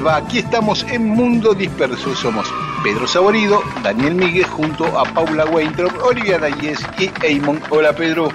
[0.00, 0.16] Les va?
[0.16, 2.14] Aquí estamos en Mundo Disperso.
[2.14, 7.60] Somos Pedro Saborido, Daniel Miguel junto a Paula Weintraub, Olivia Dayes y Eamon.
[7.70, 8.28] Hola, Pedro.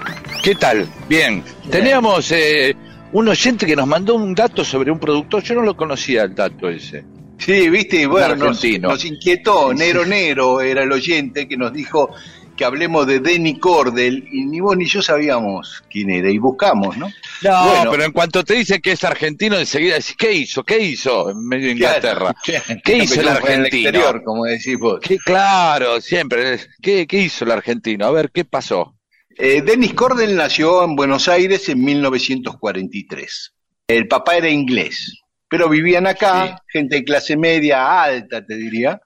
[0.43, 0.87] ¿Qué tal?
[1.07, 1.43] Bien.
[1.69, 2.75] Teníamos eh,
[3.13, 5.43] un oyente que nos mandó un dato sobre un productor.
[5.43, 7.03] Yo no lo conocía el dato ese.
[7.37, 9.73] Sí, viste, bueno, nos, nos inquietó.
[9.73, 12.11] Nero Nero era el oyente que nos dijo
[12.55, 16.95] que hablemos de Denny Cordell y ni vos ni yo sabíamos quién era y buscamos,
[16.97, 17.09] ¿no?
[17.49, 17.91] No, Bueno.
[17.91, 20.63] pero en cuanto te dicen que es argentino, enseguida decís, ¿qué hizo?
[20.63, 22.33] ¿Qué hizo en medio de Inglaterra?
[22.43, 22.81] Claro.
[22.83, 23.65] ¿Qué hizo el argentino?
[23.89, 24.99] exterior, como decís vos.
[25.01, 26.59] ¿Qué- claro, siempre.
[26.81, 28.05] ¿Qué, ¿Qué hizo el argentino?
[28.05, 28.95] A ver, ¿qué pasó?
[29.37, 33.53] Eh, Dennis Cordell nació en Buenos Aires en 1943.
[33.87, 38.99] El papá era inglés, pero vivían acá, gente de clase media alta, te diría.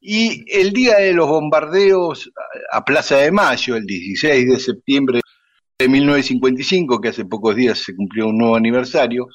[0.00, 2.30] Y el día de los bombardeos
[2.72, 5.20] a a Plaza de Mayo, el 16 de septiembre
[5.80, 9.28] de 1955, que hace pocos días se cumplió un nuevo aniversario,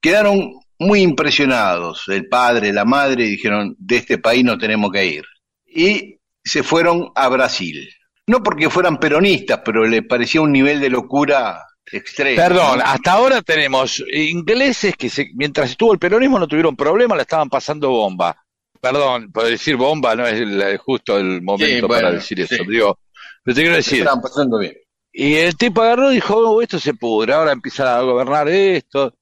[0.00, 2.04] quedaron muy impresionados.
[2.08, 5.24] El padre, la madre dijeron, de este país no tenemos que ir.
[5.66, 7.88] Y se fueron a Brasil.
[8.26, 12.36] No porque fueran peronistas, pero le parecía un nivel de locura extremo.
[12.36, 17.22] Perdón, hasta ahora tenemos ingleses que se- mientras estuvo el peronismo no tuvieron problema, la
[17.22, 18.36] estaban pasando bomba.
[18.80, 22.54] Perdón, por decir bomba no es el- justo el momento Sí, bueno, para decir eso.
[22.56, 22.62] sí.
[22.68, 22.98] Digo,
[23.42, 24.74] pero te quiero decir, estaban pasando bien.
[25.20, 29.14] Y el tipo agarró y dijo, "Oh, esto se pudre, ahora empieza a gobernar esto.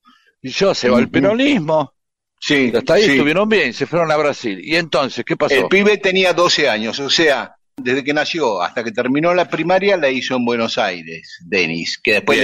[0.42, 1.92] Y yo, se va el peronismo.
[2.38, 3.10] Sí, Hasta ahí sí.
[3.12, 4.60] estuvieron bien, se fueron a Brasil.
[4.62, 5.54] ¿Y entonces qué pasó?
[5.54, 9.96] El pibe tenía 12 años, o sea, desde que nació hasta que terminó la primaria
[9.96, 12.38] la hizo en Buenos Aires, Denis, que después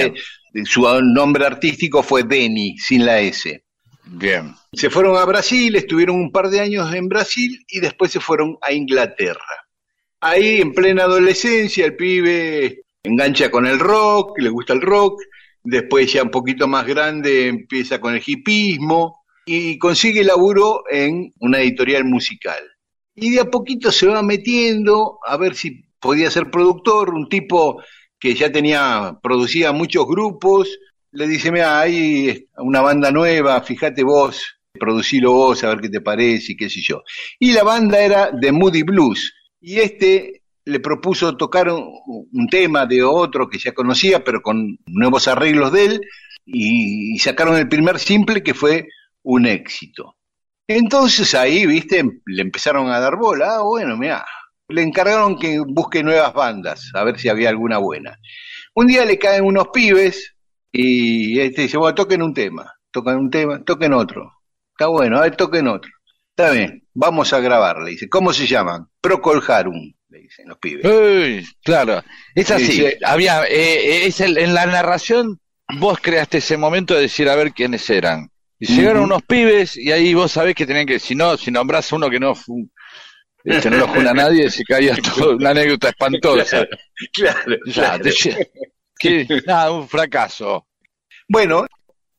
[0.53, 3.63] le- su nombre artístico fue Denny, sin la S.
[4.05, 4.55] Bien.
[4.73, 8.57] Se fueron a Brasil, estuvieron un par de años en Brasil y después se fueron
[8.63, 9.45] a Inglaterra.
[10.19, 15.21] Ahí, en plena adolescencia, el pibe engancha con el rock, le gusta el rock,
[15.63, 21.59] después ya un poquito más grande empieza con el hipismo y consigue laburo en una
[21.59, 22.59] editorial musical.
[23.15, 27.81] Y de a poquito se va metiendo a ver si podía ser productor, un tipo
[28.19, 30.79] que ya tenía, producía muchos grupos,
[31.11, 36.01] le dice, mira, hay una banda nueva, fíjate vos, producilo vos, a ver qué te
[36.01, 37.03] parece y qué sé yo.
[37.37, 43.03] Y la banda era The Moody Blues, y este le propuso tocar un, tema de
[43.03, 46.01] otro que ya conocía, pero con nuevos arreglos de él,
[46.45, 48.87] y, sacaron el primer simple que fue
[49.23, 50.15] un éxito.
[50.67, 54.25] Entonces ahí, viste, le empezaron a dar bola, ah, bueno, mira,
[54.69, 58.17] le encargaron que busque nuevas bandas, a ver si había alguna buena.
[58.75, 60.35] Un día le caen unos pibes
[60.71, 64.31] y este dice, bueno, toquen un tema, tocan un tema, toquen otro.
[64.71, 65.91] Está bueno, a ver, toquen otro.
[66.35, 68.09] Está bien, vamos a grabar, le dice.
[68.09, 68.87] ¿Cómo se llaman?
[69.01, 69.93] Procol Harum,
[70.37, 70.85] dicen los pibes.
[70.85, 72.03] Uy, claro.
[72.35, 72.65] Es así.
[72.65, 72.85] Sí, sí.
[73.05, 75.39] Había, eh, es el- en la narración,
[75.79, 78.29] vos creaste ese momento de decir a ver quiénes eran.
[78.59, 81.91] Y llegaron unos pibes y ahí vos sabés que tenían que, si no, si nombrás
[81.91, 82.33] a uno que no,
[83.43, 86.65] este, no lo jura nadie, se caía todo, una anécdota espantosa.
[87.13, 88.03] Claro, Ya, claro.
[88.97, 90.65] que- nada, un fracaso.
[91.27, 91.65] Bueno,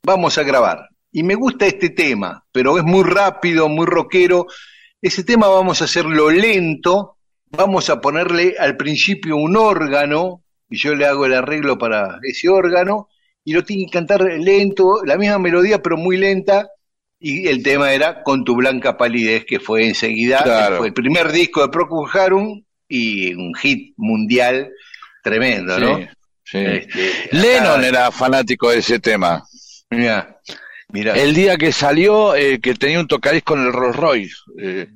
[0.05, 0.88] vamos a grabar.
[1.12, 4.46] Y me gusta este tema, pero es muy rápido, muy rockero.
[5.00, 7.13] Ese tema vamos a hacerlo lento,
[7.56, 12.49] vamos a ponerle al principio un órgano, y yo le hago el arreglo para ese
[12.49, 13.09] órgano,
[13.45, 16.69] y lo tiene que cantar lento, la misma melodía, pero muy lenta.
[17.21, 20.79] Y el tema era Con tu blanca palidez, que fue enseguida, Claro.
[20.79, 24.71] fue el primer disco de Procol Harum y un hit mundial
[25.23, 25.99] tremendo, ¿no?
[26.45, 26.59] Sí.
[26.59, 29.43] Este, Lennon acá- era fanático de ese tema.
[29.91, 30.39] Mira,
[30.91, 31.15] mira.
[31.15, 34.87] El día que salió, eh, que tenía un tocadisco con el Rolls Royce, eh,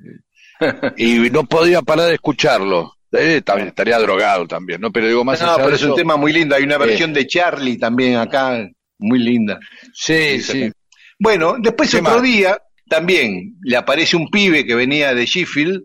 [0.97, 2.93] y no podía parar de escucharlo.
[3.11, 4.91] Eh, también estaría drogado también, ¿no?
[4.91, 6.55] Pero digo más No, pero es un tema muy lindo.
[6.55, 8.67] Hay una versión de Charlie también acá,
[8.99, 9.59] muy linda.
[9.93, 10.71] Sí, sí.
[11.17, 12.23] Bueno, después ¿Qué otro más?
[12.23, 12.57] día
[12.87, 15.83] también le aparece un pibe que venía de Sheffield,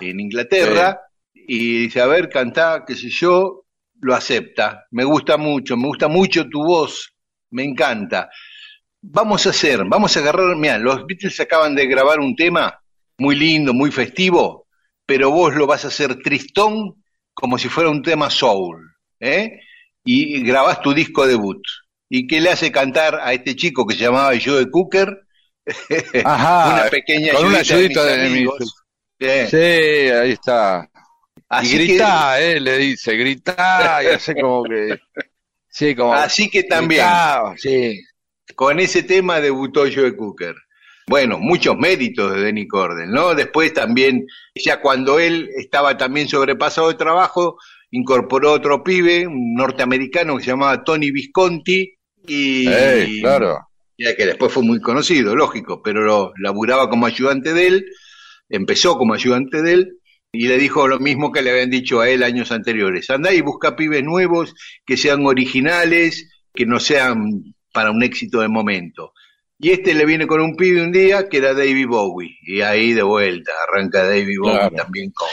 [0.00, 1.00] en Inglaterra,
[1.34, 3.64] y dice, a ver, cantá, qué sé yo,
[4.00, 4.86] lo acepta.
[4.90, 7.12] Me gusta mucho, me gusta mucho tu voz,
[7.50, 8.30] me encanta.
[9.02, 12.78] Vamos a hacer, vamos a agarrar, mira, los Beatles acaban de grabar un tema
[13.20, 14.66] muy lindo, muy festivo,
[15.06, 17.02] pero vos lo vas a hacer tristón
[17.34, 18.80] como si fuera un tema soul,
[19.20, 19.60] ¿eh?
[20.04, 21.62] Y grabás tu disco debut.
[22.08, 25.08] ¿Y qué le hace cantar a este chico que se llamaba Joe Cooker?
[26.24, 28.74] Ajá, una pequeña con una ayudita de ayudita mis de mis- amigos.
[29.18, 29.48] Bien.
[29.48, 30.90] Sí, ahí está.
[31.48, 34.98] Así y que- gritá, eh, le dice, gritá, y hace como que...
[35.68, 36.14] Sí, como...
[36.14, 38.00] Así que también, gritá, sí.
[38.56, 40.54] con ese tema debutó Joe Cooker.
[41.10, 43.34] Bueno, muchos méritos de Denny Cordell, ¿no?
[43.34, 47.58] Después también, ya cuando él estaba también sobrepasado de trabajo,
[47.90, 51.94] incorporó otro pibe, un norteamericano que se llamaba Tony Visconti,
[52.28, 53.58] y, Ey, claro.
[53.98, 57.86] ya que después fue muy conocido, lógico, pero lo, laburaba como ayudante de él,
[58.48, 59.98] empezó como ayudante de él,
[60.30, 63.10] y le dijo lo mismo que le habían dicho a él años anteriores.
[63.10, 64.54] Andá y busca pibes nuevos,
[64.86, 69.12] que sean originales, que no sean para un éxito de momento.
[69.62, 72.94] Y este le viene con un pibe un día que era David Bowie, y ahí
[72.94, 74.76] de vuelta arranca David Bowie Claro.
[74.76, 75.28] también con...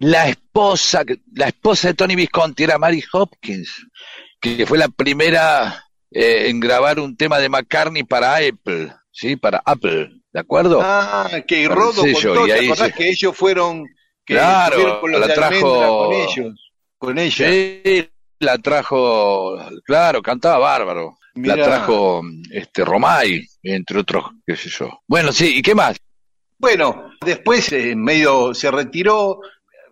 [0.00, 1.04] La esposa,
[1.34, 3.86] la esposa de Tony Visconti era Mary Hopkins,
[4.40, 9.36] que fue la primera eh, en grabar un tema de McCartney para Apple, ¿sí?
[9.36, 10.80] Para Apple, ¿de acuerdo?
[10.82, 13.84] Ah, que Con Rodo contó, y ¿te ahí se- que ellos fueron,
[14.24, 17.48] que Claro, con los la trajo- con ellos, con ella?
[17.48, 18.08] Sí,
[18.40, 21.14] la trajo, claro, cantaba bárbaro.
[21.34, 25.00] La trajo este Romay, entre otros, qué sé yo.
[25.06, 25.96] Bueno, sí, ¿y qué más?
[26.58, 29.40] Bueno, después eh, medio se retiró,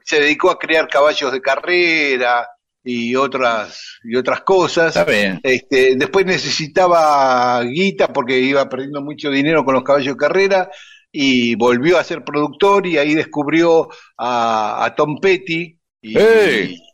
[0.04, 2.48] se dedicó a crear caballos de carrera
[2.82, 4.96] y otras y otras cosas.
[4.96, 5.40] Está bien.
[5.42, 10.70] Este, después necesitaba guita porque iba perdiendo mucho dinero con los caballos de carrera
[11.12, 13.88] y volvió a ser productor y ahí descubrió
[14.18, 16.14] a, a Tom Petty y.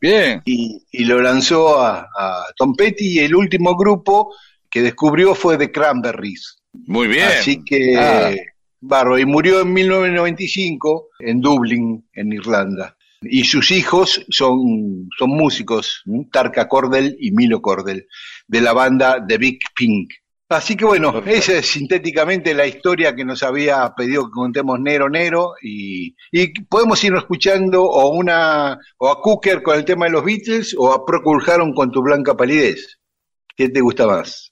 [0.00, 0.42] Bien.
[0.44, 4.34] y, y lo lanzó a, a Tom Petty y el último grupo
[4.70, 6.61] que descubrió fue The Cranberries.
[6.72, 7.26] Muy bien.
[7.26, 8.32] Así que, Ah.
[8.80, 12.96] barro, y murió en 1995 en Dublín, en Irlanda.
[13.22, 16.02] Y sus hijos son, son músicos.
[16.32, 18.06] Tarka Cordell y Milo Cordell,
[18.48, 20.10] de la banda The Big Pink.
[20.48, 21.38] Así que bueno, Perfecto.
[21.38, 26.48] esa es sintéticamente la historia que nos había pedido que contemos Nero Nero y, y
[26.64, 30.92] podemos ir escuchando o una o a Cooker con el tema de los Beatles o
[30.92, 32.98] a Procol Harum con tu blanca palidez.
[33.56, 34.51] ¿Qué te gusta más?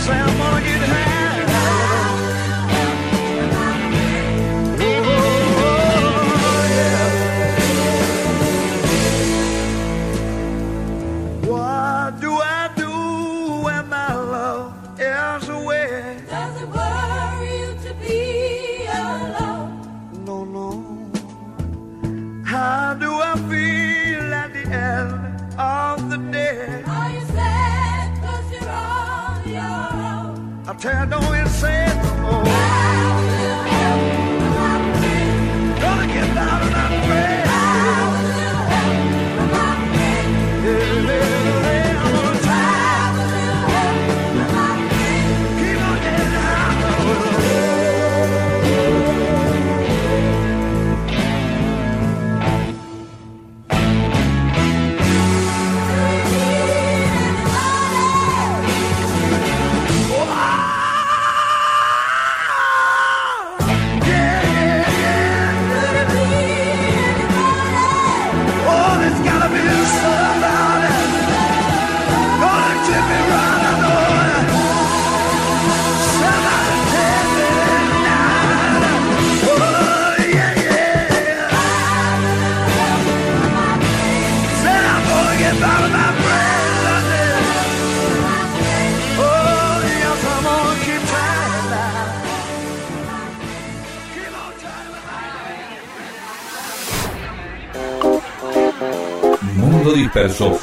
[0.00, 0.79] slam on you.
[30.80, 31.39] tear no
[100.00, 100.58] Disperso.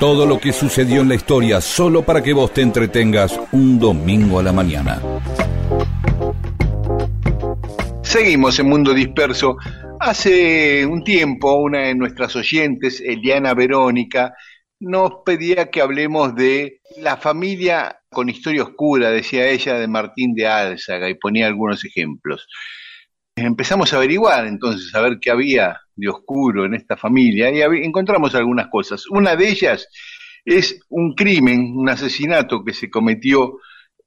[0.00, 4.38] Todo lo que sucedió en la historia solo para que vos te entretengas un domingo
[4.38, 5.02] a la mañana.
[8.02, 9.58] Seguimos en Mundo Disperso.
[10.00, 14.32] Hace un tiempo una de nuestras oyentes, Eliana Verónica,
[14.80, 20.46] nos pedía que hablemos de la familia con historia oscura, decía ella, de Martín de
[20.46, 22.48] Álzaga, y ponía algunos ejemplos.
[23.36, 28.34] Empezamos a averiguar entonces, a ver qué había de oscuro en esta familia, y encontramos
[28.34, 29.06] algunas cosas.
[29.08, 29.88] Una de ellas
[30.44, 33.58] es un crimen, un asesinato que se cometió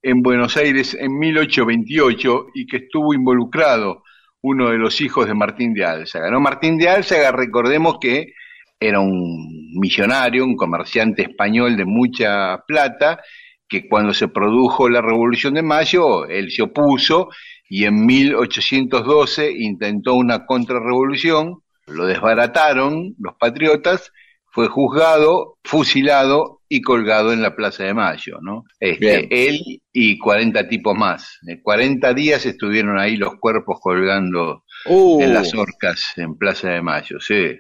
[0.02, 4.04] en Buenos Aires en 1828 y que estuvo involucrado
[4.42, 6.32] uno de los hijos de Martín de Álzaga.
[6.32, 6.40] ¿no?
[6.40, 8.34] Martín de Álzaga, recordemos que
[8.80, 13.20] era un millonario, un comerciante español de mucha plata,
[13.68, 17.30] que cuando se produjo la Revolución de Mayo, él se opuso
[17.70, 21.61] y en 1812 intentó una contrarrevolución,
[21.92, 24.12] lo desbarataron los patriotas,
[24.54, 28.64] fue juzgado, fusilado y colgado en la Plaza de Mayo, ¿no?
[28.80, 29.28] Este, Bien.
[29.30, 31.40] él y 40 tipos más.
[31.48, 36.82] En 40 días estuvieron ahí los cuerpos colgando Uh, en las orcas en Plaza de
[36.82, 37.56] Mayo, sí.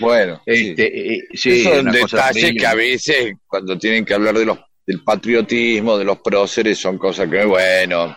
[0.00, 0.70] bueno, sí.
[0.70, 4.58] Este, eh, sí, es un detalle que a veces cuando tienen que hablar de los
[4.86, 8.14] del patriotismo, de los próceres, son cosas que, bueno,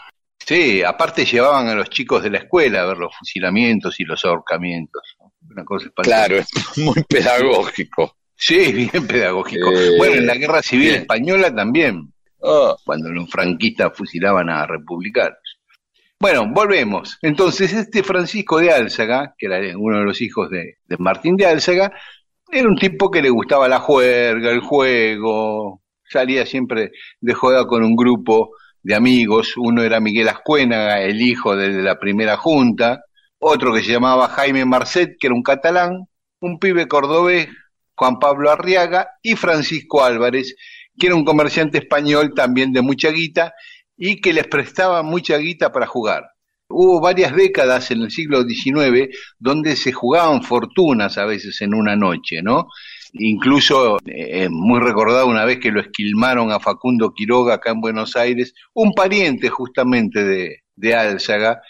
[0.47, 4.23] Sí, aparte llevaban a los chicos de la escuela a ver los fusilamientos y los
[4.23, 5.16] ahorcamientos.
[5.49, 8.15] Una cosa claro, es muy pedagógico.
[8.35, 9.71] Sí, bien pedagógico.
[9.71, 11.01] Eh, bueno, en la Guerra Civil bien.
[11.01, 12.13] Española también,
[12.43, 15.39] Ah, cuando los franquistas fusilaban a republicanos.
[16.19, 17.17] Bueno, volvemos.
[17.21, 21.45] Entonces, este Francisco de Álzaga, que era uno de los hijos de, de Martín de
[21.45, 21.91] Álzaga,
[22.51, 27.83] era un tipo que le gustaba la juerga, el juego, salía siempre de joda con
[27.83, 28.51] un grupo
[28.81, 29.55] de amigos.
[29.57, 33.03] Uno era Miguel Ascuénaga, el hijo de la primera junta,
[33.39, 36.07] otro que se llamaba Jaime Marcet, que era un catalán,
[36.39, 37.47] un pibe cordobés,
[37.95, 40.55] Juan Pablo Arriaga, y Francisco Álvarez,
[40.97, 43.53] que era un comerciante español también de mucha guita
[43.95, 46.23] y que les prestaba mucha guita para jugar.
[46.69, 49.07] Hubo varias décadas en el siglo XIX
[49.39, 52.67] donde se jugaban fortunas a veces en una noche, ¿no?
[53.13, 58.17] Incluso eh, muy recordado una vez que lo esquilmaron a Facundo Quiroga acá en Buenos
[58.17, 61.61] Aires, un pariente justamente de, de Álzaga,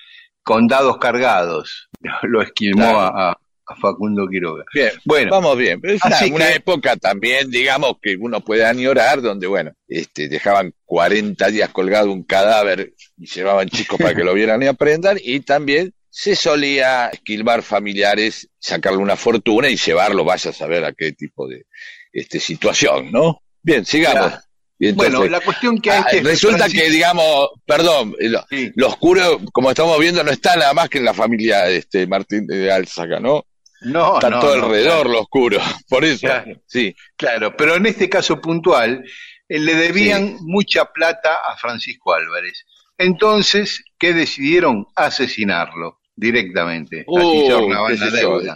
[0.48, 1.90] con dados cargados.
[2.24, 3.00] Lo esquilmó Claro.
[3.00, 3.38] a,
[3.68, 4.64] a Facundo Quiroga.
[4.74, 5.82] bien, Bueno, vamos bien.
[5.82, 11.50] Pero es una, época también, digamos, que uno puede añorar, donde, bueno, este, dejaban 40
[11.50, 15.94] días colgado un cadáver y llevaban chicos para que lo vieran y aprendan, y también
[16.10, 21.46] se solía esquilmar familiares, sacarle una fortuna y llevarlo, vaya a saber a qué tipo
[21.46, 21.66] de
[22.14, 23.42] este, situación, ¿no?
[23.62, 24.30] Bien, sigamos.
[24.30, 24.44] Claro.
[24.80, 28.72] Entonces, bueno, la cuestión que hay ah, que resulta Francisco- que, digamos, perdón, lo, Sí.
[28.76, 32.46] lo oscuro, como estamos viendo, no está nada más que en la familia este, Martín
[32.46, 33.46] de Álzaga, ¿no?
[33.82, 35.60] No, Está no, todo no, alrededor claro, lo oscuro.
[35.90, 36.62] Por eso, Claro.
[36.66, 36.96] sí.
[37.16, 39.04] claro, pero en este caso puntual
[39.50, 42.66] eh, le debían mucha plata a Francisco Álvarez.
[42.98, 44.86] Entonces, ¿qué decidieron?
[44.96, 47.04] Asesinarlo directamente.
[47.08, 48.56] Uh, qué la sé yo, deuda.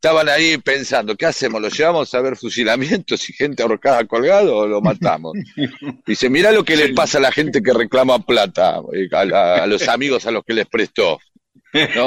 [0.00, 1.60] Estaban, ahí pensando, ¿qué hacemos?
[1.60, 5.32] ¿Lo llevamos a ver fusilamientos y gente ahorcada colgado o lo matamos?
[6.06, 9.64] Dice, mira lo que le pasa a la gente que reclama plata, eh, a, la-
[9.64, 11.18] a los amigos a los que les prestó.
[11.96, 12.06] ¿No?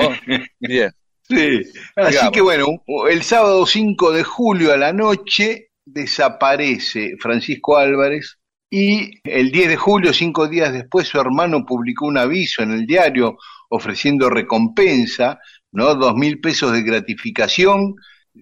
[0.60, 0.92] Bien.
[1.28, 1.62] Sí.
[1.96, 2.32] Así Digamos.
[2.32, 2.66] que bueno,
[3.10, 8.38] el sábado 5 de julio a la noche desaparece Francisco Álvarez
[8.70, 12.86] y el 10 de julio, cinco días después, su hermano publicó un aviso en el
[12.86, 13.38] diario
[13.70, 15.40] ofreciendo recompensa,
[15.72, 15.96] ¿no?
[15.96, 17.96] Dos mil pesos de gratificación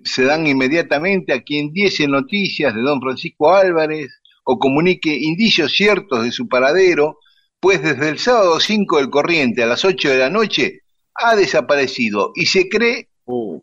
[0.03, 6.23] se dan inmediatamente a quien diese noticias de don Francisco Álvarez o comunique indicios ciertos
[6.23, 7.19] de su paradero,
[7.59, 10.81] pues desde el sábado 5 del corriente a las 8 de la noche
[11.15, 13.09] ha desaparecido y se cree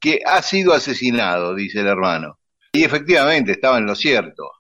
[0.01, 2.39] que ha sido asesinado, dice el hermano.
[2.73, 4.51] Y efectivamente estaba en lo cierto.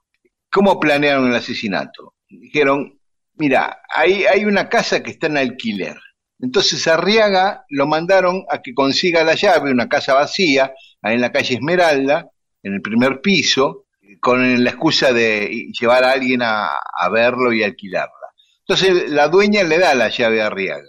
[0.50, 2.14] ¿Cómo planearon el asesinato?
[2.28, 2.98] Dijeron,
[3.34, 5.96] mira, hay, hay una casa que está en alquiler.
[6.38, 11.32] Entonces Arriaga lo mandaron a que consiga la llave, una casa vacía, ahí en la
[11.32, 12.30] calle Esmeralda,
[12.62, 13.86] en el primer piso,
[14.20, 16.70] con la excusa de llevar a alguien a,
[17.10, 18.12] verlo y alquilarla.
[18.66, 20.82] Entonces la dueña le da la llave a Arriaga.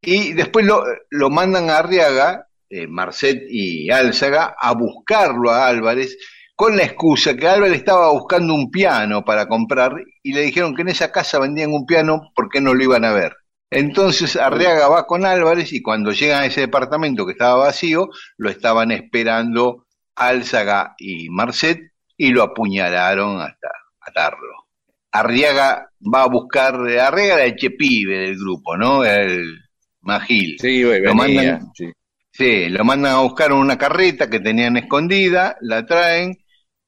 [0.00, 6.16] Y después lo, lo mandan a Arriaga, eh, Marcet y Álzaga, a buscarlo a Álvarez,
[6.54, 10.82] con la excusa que Álvarez estaba buscando un piano para comprar y le dijeron que
[10.82, 13.36] en esa casa vendían un piano porque no lo iban a ver.
[13.70, 18.08] Entonces Arriaga va con Álvarez y cuando llegan a ese departamento que estaba vacío,
[18.38, 21.80] lo estaban esperando Álzaga y Marcet
[22.16, 23.68] y lo apuñalaron hasta
[24.06, 24.66] matarlo.
[25.12, 29.04] Arriaga va a buscar, Arriaga era el chepibe del grupo, ¿no?
[29.04, 29.58] El
[30.00, 30.56] Magil.
[30.60, 31.92] Sí, güey, Lo venía, mandan- sí.
[32.30, 36.36] Sí, lo mandan a buscar en una carreta que tenían escondida, la traen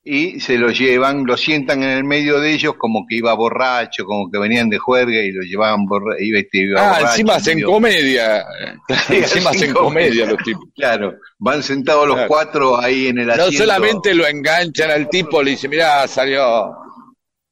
[0.03, 4.05] y se lo llevan, lo sientan en el medio de ellos como que iba borracho,
[4.07, 7.35] como que venían de juerga y lo llevaban borra iba, este, iba Ah, borracho, encima
[7.35, 8.45] hacen comedia.
[9.07, 10.65] Sí, encima hacen comedia los tipos.
[10.75, 12.29] Claro, van sentados los Claro.
[12.29, 13.59] cuatro ahí en el No asiento.
[13.59, 16.73] solamente lo enganchan al tipo, le dicen, mirá, salió,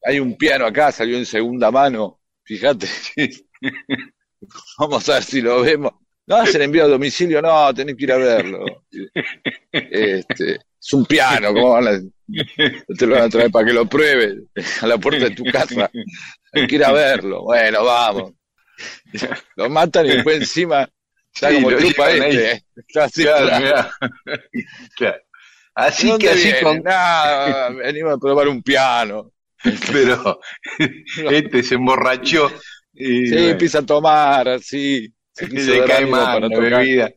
[0.05, 2.87] hay un piano acá, salió en segunda mano, fíjate.
[4.79, 5.93] Vamos a ver si lo vemos.
[6.27, 8.65] No hacen envío a domicilio, no, tenés que ir a verlo.
[9.73, 12.01] Este, es un piano, ¿cómo van a,
[12.99, 14.39] te lo van a traer para que lo pruebes
[14.83, 15.91] a la puerta de tu casa?
[16.53, 17.43] Hay que ir a verlo.
[17.45, 18.33] Bueno, vamos.
[19.57, 20.89] Lo matan y después encima
[21.35, 21.79] está Sí, como ahí.
[22.21, 22.53] este.
[22.53, 22.63] ¿eh?
[22.77, 23.91] Está así, Claro,
[24.97, 25.19] claro.
[25.75, 26.61] Así ¿Dónde que así viene?
[26.63, 29.33] con, Nada, venimos a probar un piano.
[29.93, 30.41] pero
[31.31, 32.51] este se emborrachó
[32.93, 35.13] y Sí, bueno, empieza a tomar, así.
[35.33, 35.47] Se
[35.79, 36.71] dar cae mal la tocar.
[36.81, 37.13] bebida.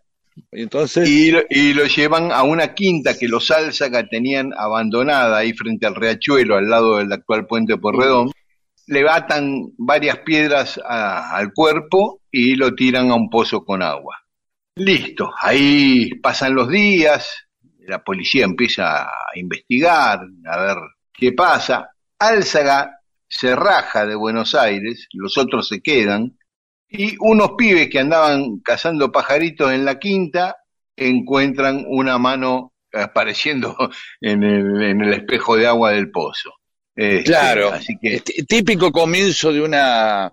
[0.52, 1.32] Y entonces, Y,
[1.74, 6.70] lo- llevan a una quinta que los Álzaga tenían abandonada ahí frente al riachuelo, al
[6.70, 8.32] lado del actual puente Porredón.
[8.88, 14.18] Le atan varias piedras al cuerpo y lo tiran a un pozo con agua.
[14.76, 17.30] Listo, ahí pasan los días,
[17.88, 20.78] la policía empieza a investigar, a ver
[21.14, 21.90] qué pasa.
[22.20, 26.38] Álzaga se raja de Buenos Aires, los otros se quedan,
[26.92, 30.58] y unos pibes que andaban cazando pajaritos en la quinta
[30.96, 33.76] encuentran una mano apareciendo
[34.22, 36.52] en el, en el espejo de agua del pozo.
[36.94, 40.32] Este, claro, Así que, típico comienzo de una...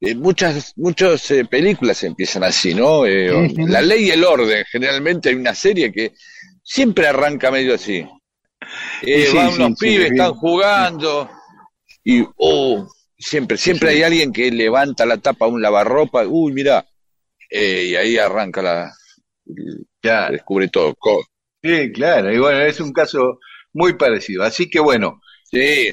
[0.00, 3.04] eh, muchas muchas eh, películas empiezan así, ¿no?
[3.04, 3.52] Eh.
[3.66, 4.64] La ley y el orden.
[4.72, 6.14] Generalmente hay una serie que
[6.62, 8.06] siempre arranca medio así.
[9.02, 11.30] Eh, sí, van sí, unos sí, pibes, están jugando
[12.02, 13.96] y, oh, siempre, siempre Sí.
[13.96, 16.24] hay alguien que levanta la tapa a un lavarropa.
[16.26, 16.86] Uy, mira.
[17.50, 18.92] y ahí arranca la...
[20.00, 20.32] claro.
[20.32, 20.94] descubre todo.
[21.62, 23.38] Sí, claro, y bueno, es un caso
[23.72, 24.42] muy parecido.
[24.44, 25.90] Así que bueno, Sí,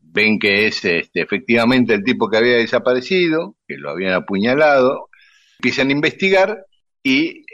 [0.00, 5.10] ven que es este, efectivamente el tipo que había desaparecido, que lo habían apuñalado,
[5.58, 6.64] empiezan a investigar
[7.02, 7.44] y eh,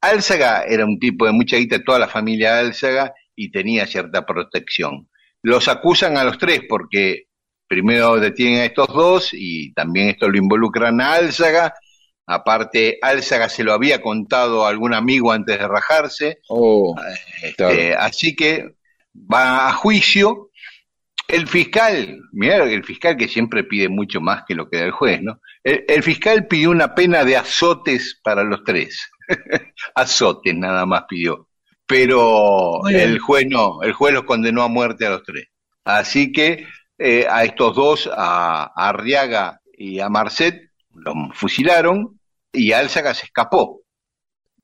[0.00, 5.08] Álzaga era un tipo de mucha guita, toda la familia Álzaga, y tenía cierta protección.
[5.42, 7.24] Los acusan a los tres porque
[7.68, 11.74] primero detienen a estos dos y también esto lo involucran a Álzaga.
[12.26, 16.94] Aparte, Álzaga se lo había contado a algún amigo antes de rajarse, oh,
[17.42, 18.00] este, Claro.
[18.00, 18.74] así que
[19.14, 20.50] va a juicio.
[21.28, 24.92] El fiscal, mira el fiscal que siempre pide mucho más que lo que da el
[24.92, 25.40] juez, ¿no?
[25.64, 29.08] El, el fiscal pidió una pena de azotes para los tres.
[29.94, 31.48] azotes nada más pidió.
[31.86, 35.46] Pero el juez no, el juez los condenó a muerte a los tres.
[35.84, 36.66] Así que
[36.98, 42.18] eh, a estos dos, a, Arriaga y a Marcet, los fusilaron
[42.52, 43.82] y Álzaga se escapó.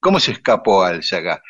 [0.01, 1.43] ¿Cómo se escapó Álzaga?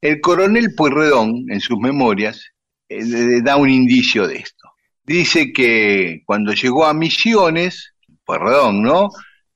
[0.00, 2.52] El coronel Pueyrredón, en sus memorias,
[2.88, 4.68] eh, le da un indicio de esto.
[5.04, 9.10] Dice que cuando llegó a Misiones, Pueyrredón, ¿no?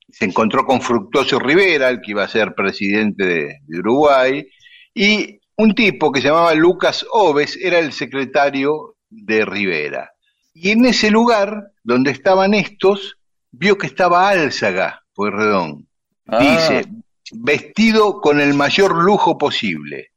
[0.08, 4.46] Se encontró con Fructuoso Rivera, el que iba a ser presidente de, de Uruguay,
[4.94, 10.12] y un tipo que se llamaba Lucas Oves era el secretario de Rivera.
[10.58, 13.18] Y en ese lugar, donde estaban estos,
[13.50, 15.86] vio que estaba Álzaga, Pueyrredón.
[16.26, 16.88] Ah, Dice,
[17.32, 20.12] vestido con el mayor lujo posible.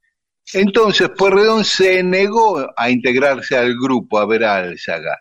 [0.54, 5.20] Entonces Pueyrredón se negó a integrarse al grupo, a ver a Álzaga,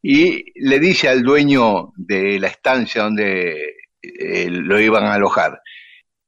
[0.00, 5.60] y le dice al dueño de la estancia donde eh, lo iban a alojar,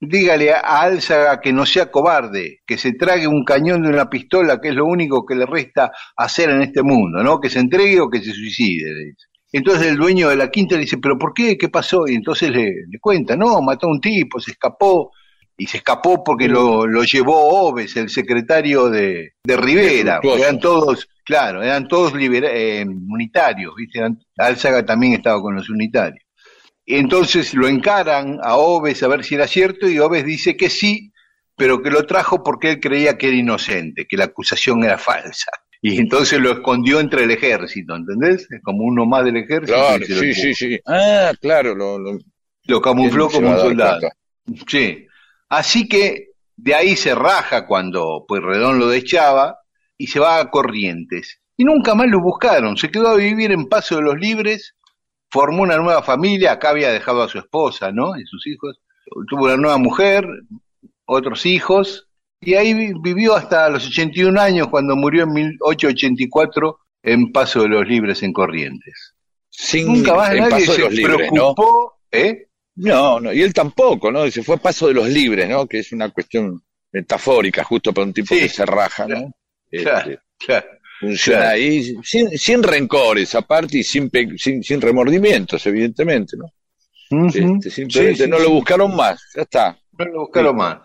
[0.01, 4.61] dígale a Álzaga que no sea cobarde, que se trague un cañón de una pistola,
[4.61, 7.41] que es lo único que le resta hacer en este mundo, ¿no?
[7.41, 9.15] Que se entregue o que se suicide.
[9.53, 11.57] Entonces el dueño de la quinta le dice, ¿pero por qué?
[11.57, 12.07] ¿Qué pasó?
[12.07, 15.13] Y entonces le, le cuenta, no, mató a un tipo, se escapó,
[15.57, 17.35] y se escapó porque lo, lo llevó
[17.67, 20.21] Oves, el secretario de, de Rivera.
[20.43, 24.01] Eran todos, claro, eran todos libera- eh, unitarios, ¿viste?
[24.01, 26.26] Eran- Álzaga también estaba con los unitarios.
[26.87, 31.13] Entonces lo encaran a Oves a ver si era cierto, y Oves dice que sí,
[31.57, 35.51] pero que lo trajo porque él creía que era inocente, que la acusación era falsa.
[35.83, 38.49] Y entonces lo escondió entre el ejército, ¿entendés?
[38.63, 39.75] Como uno más del ejército.
[39.79, 40.79] claro, sí, sí, sí.
[40.87, 42.19] Ah, claro, lo, lo-
[42.65, 44.01] Lo camufló como un soldado.
[44.01, 44.17] cuenta.
[44.69, 45.07] Sí.
[45.49, 49.59] Así que de ahí se raja cuando Pueyrredón lo deschaba
[49.99, 51.41] y se va a Corrientes.
[51.57, 52.77] Y nunca más lo buscaron.
[52.77, 54.75] Se quedó a vivir en Paso de los Libres,
[55.37, 56.53] formó una nueva familia.
[56.53, 58.19] Acá había dejado a su esposa, ¿no?
[58.19, 58.81] Y sus hijos.
[59.29, 60.27] Tuvo una nueva mujer,
[61.05, 62.09] otros hijos.
[62.41, 67.69] Y ahí vi- vivió hasta los 81 años, cuando murió en 1884 en Paso de
[67.69, 69.15] los Libres en Corrientes.
[69.49, 71.55] Sin, Nunca más en nadie paso de se los libres, ¿no?
[71.55, 72.49] preocupó, ¿eh?
[72.77, 74.31] No, no, y él tampoco, ¿no?
[74.31, 75.67] Se fue a paso de los libres, ¿no?
[75.67, 79.33] Que es una cuestión metafórica, justo para un tipo Sí, que se raja, ¿no?
[79.71, 80.67] Claro, Este, claro.
[81.01, 81.55] Funciona claro.
[81.55, 86.47] ahí sin, sin rencores aparte y sin, pe- sin, sin remordimientos, evidentemente, ¿no?
[87.11, 87.27] Ujú.
[87.29, 89.79] Este, simplemente Sí, sí, no lo buscaron más, ya está.
[89.99, 90.79] No lo buscaron más.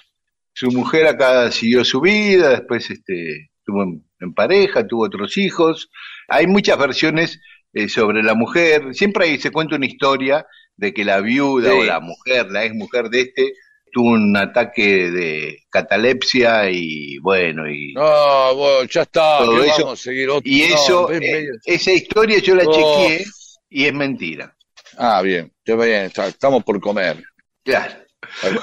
[0.54, 5.89] Su mujer acá siguió su vida, después este, estuvo en, en pareja, tuvo otros hijos.
[6.28, 7.39] Hay muchas versiones
[7.74, 8.93] eh, sobre la mujer.
[8.93, 10.45] Siempre ahí se cuenta una historia
[10.76, 11.78] de que la viuda Sí.
[11.80, 13.54] o la mujer, la ex mujer de este,
[13.91, 19.99] tuvo un ataque de catalepsia y bueno, y, No, bueno, ya está, Todo eso- vamos
[19.99, 20.41] a seguir otro.
[20.51, 22.71] y no, eso, eh, esa historia yo la Oh.
[23.08, 23.25] chequeé
[23.69, 24.56] y es mentira.
[24.97, 27.23] Ah, bien, estamos por comer.
[27.63, 27.93] Claro.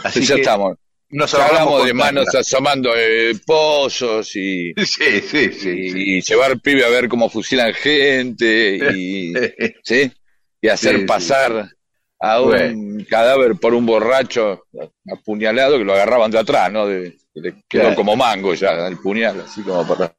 [0.05, 0.77] Así ya que estamos.
[1.11, 5.71] Nos hablamos de manos asomando eh, pozos y, Sí, sí, sí.
[5.95, 9.33] y, llevar pibe a ver cómo fusilan gente y,
[9.83, 10.13] ¿sí?
[10.61, 11.71] y hacer pasar
[12.21, 13.05] a un Bueno.
[13.09, 14.65] cadáver por un borracho
[15.11, 16.87] apuñalado que lo agarraban de atrás, ¿no?
[16.87, 17.95] De, le quedó Claro.
[17.97, 20.15] como mango ya el puñal, así como para...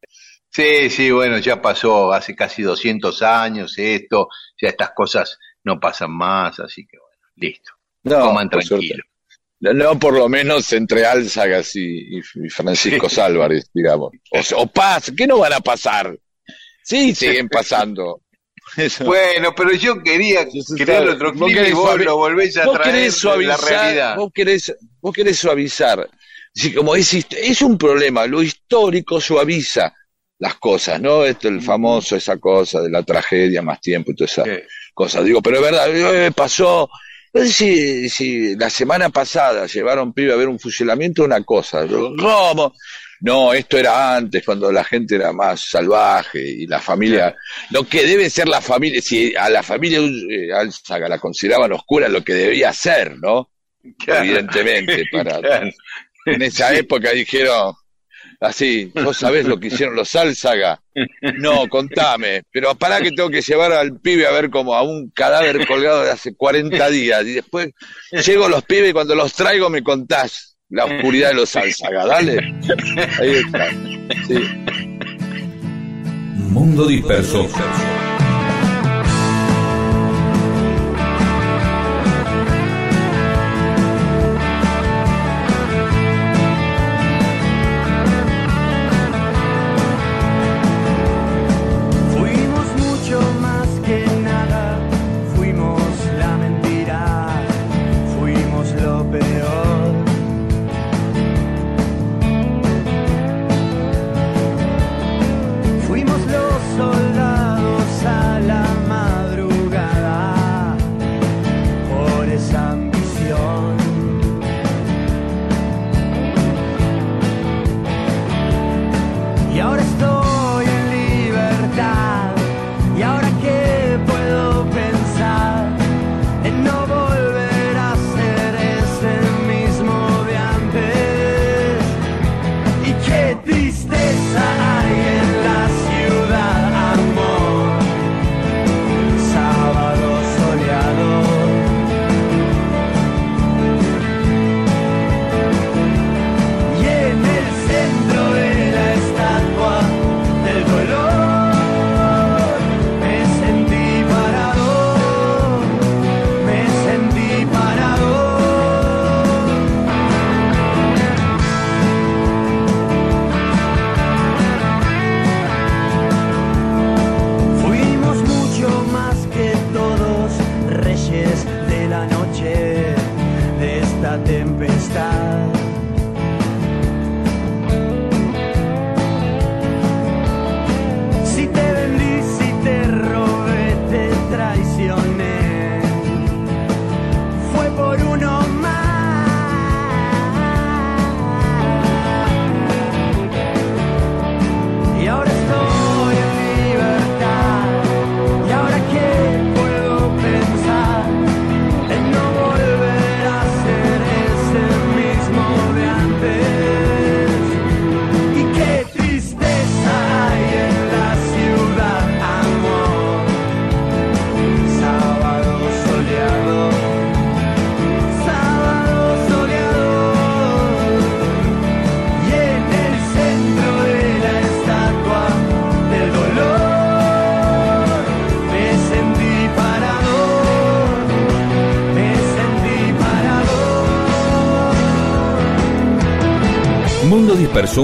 [0.51, 6.11] Sí, sí, bueno, ya pasó hace casi 200 años esto, ya estas cosas no pasan
[6.11, 7.71] más, así que bueno, listo.
[8.03, 9.03] No, Coman tranquilo.
[9.59, 14.13] No, no, por lo menos entre Álzagas y, Francisco Álvarez, digamos.
[14.31, 16.17] O, o pasa, ¿qué no van a pasar?
[16.81, 18.21] Sí, siguen pasando.
[18.77, 19.05] Eso.
[19.05, 20.45] Bueno, pero yo quería
[20.77, 23.11] crear está- otro clima y vos lo volvés a traer querés de la
[23.57, 24.15] suavizar, realidad.
[24.17, 26.09] vos querés, vos querés suavizar.
[26.75, 29.93] Como es, es un problema, lo histórico suaviza
[30.39, 31.23] las cosas, ¿no?
[31.25, 34.51] Esto, el famoso, esa cosa de la tragedia, más tiempo y toda esa Sí.
[34.93, 35.21] cosa.
[35.21, 35.87] Digo, pero es verdad,
[36.25, 36.89] eh, pasó.
[37.33, 41.85] No sé si, si la semana pasada llevaron pibe a ver un fusilamiento, una cosa.
[41.87, 42.73] ¿Cómo?
[43.21, 47.35] No, esto era antes, cuando la gente era más salvaje y la familia,
[47.71, 52.07] lo que debe ser la familia, si a la familia eh, Álzaga la consideraban oscura,
[52.07, 53.49] lo que debía ser, ¿no?
[53.97, 54.23] Claro.
[54.23, 55.69] Evidentemente, para, Claro.
[56.25, 57.73] en esa época dijeron
[58.41, 60.81] así, ¿vos sabés lo que hicieron los Álzaga?
[61.39, 65.09] No, contame, pero para que tengo que llevar al pibe a ver como a un
[65.11, 67.69] cadáver colgado de hace 40 días y después
[68.25, 72.37] llego los pibes y cuando los traigo me contás la oscuridad de los Álzaga, dale.
[73.19, 73.69] Ahí está.
[74.27, 74.39] Sí.
[76.51, 77.47] Mundo disperso.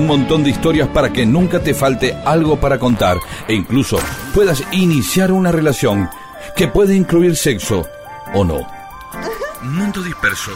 [0.06, 3.98] Un montón de historias para que nunca te falte algo para contar e incluso
[4.36, 6.08] puedas iniciar una relación
[6.56, 7.88] que puede incluir sexo
[8.36, 8.68] o no.
[9.63, 10.52] Mundo Disperso.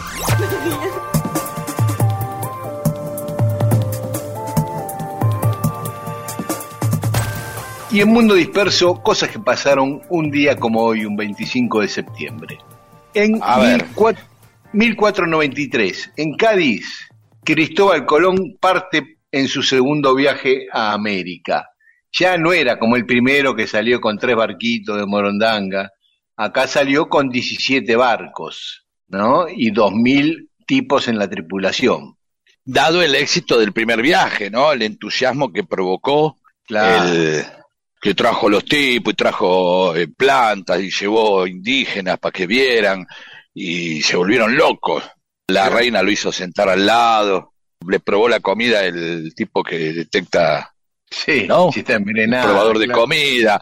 [7.90, 12.58] Y en Mundo Disperso, cosas que pasaron un día como hoy, un 25 de septiembre.
[13.14, 13.84] En A ver.
[13.96, 14.16] 14-
[14.72, 17.10] 1493, en Cádiz,
[17.42, 21.68] Cristóbal Colón parte en su segundo viaje a América.
[22.12, 25.90] Ya no era como el primero que salió con tres barquitos de Morondanga.
[26.36, 29.46] Acá salió con 17 barcos, ¿no?
[29.48, 32.16] Y 2.000 tipos en la tripulación.
[32.64, 34.72] Dado el éxito del primer viaje, ¿no?
[34.72, 37.08] El entusiasmo que provocó, Claro.
[37.08, 37.44] el,
[38.00, 43.06] que trajo los tipos y trajo eh, plantas y llevó indígenas para que vieran
[43.52, 45.04] y se volvieron locos.
[45.48, 47.49] La reina lo hizo sentar al lado,
[47.88, 50.74] le probó la comida el tipo que detecta
[51.10, 51.72] Sí, ¿no?
[51.72, 52.48] si está envenenado.
[52.48, 53.60] probador de comida,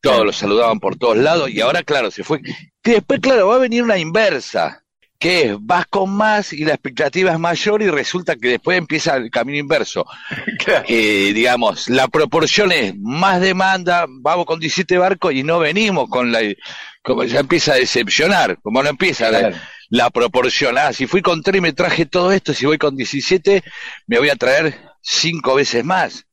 [0.00, 0.24] todos Claro.
[0.24, 2.40] lo saludaban por todos lados y ahora, claro, se fue.
[2.82, 4.82] Que después, claro, va a venir una inversa,
[5.18, 9.16] que es, vas con más y la expectativa es mayor y resulta que después empieza
[9.16, 10.04] el camino inverso.
[10.62, 10.84] Claro.
[10.86, 16.30] Eh, digamos, la proporción es más demanda, vamos con 17 barcos y no venimos con
[16.30, 16.38] la...
[17.02, 19.60] Como ya empieza a decepcionar, como no empieza la-.
[19.92, 20.76] La, proporción.
[20.78, 23.62] Ah, si fui con 3 me traje todo esto, si voy con 17
[24.06, 26.24] me voy a traer cinco veces más.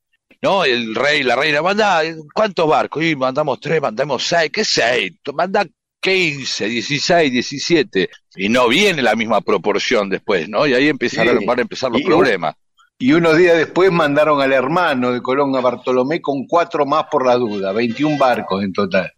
[0.42, 0.64] ¿no?
[0.64, 2.00] El rey, la reina, manda,
[2.34, 3.04] ¿cuántos barcos?
[3.04, 5.12] Y mandamos tres, mandamos seis, ¿qué seis?
[5.34, 5.66] Manda
[6.00, 8.08] 15, 16, 17.
[8.36, 10.66] Y no viene la misma proporción después, ¿no?
[10.66, 11.44] Y ahí empezaron, Sí.
[11.44, 12.54] van a empezar los Y- problemas.
[12.98, 17.26] Y unos días después mandaron al hermano de Colón a Bartolomé con cuatro más por
[17.26, 19.10] la duda, 21 barcos en total.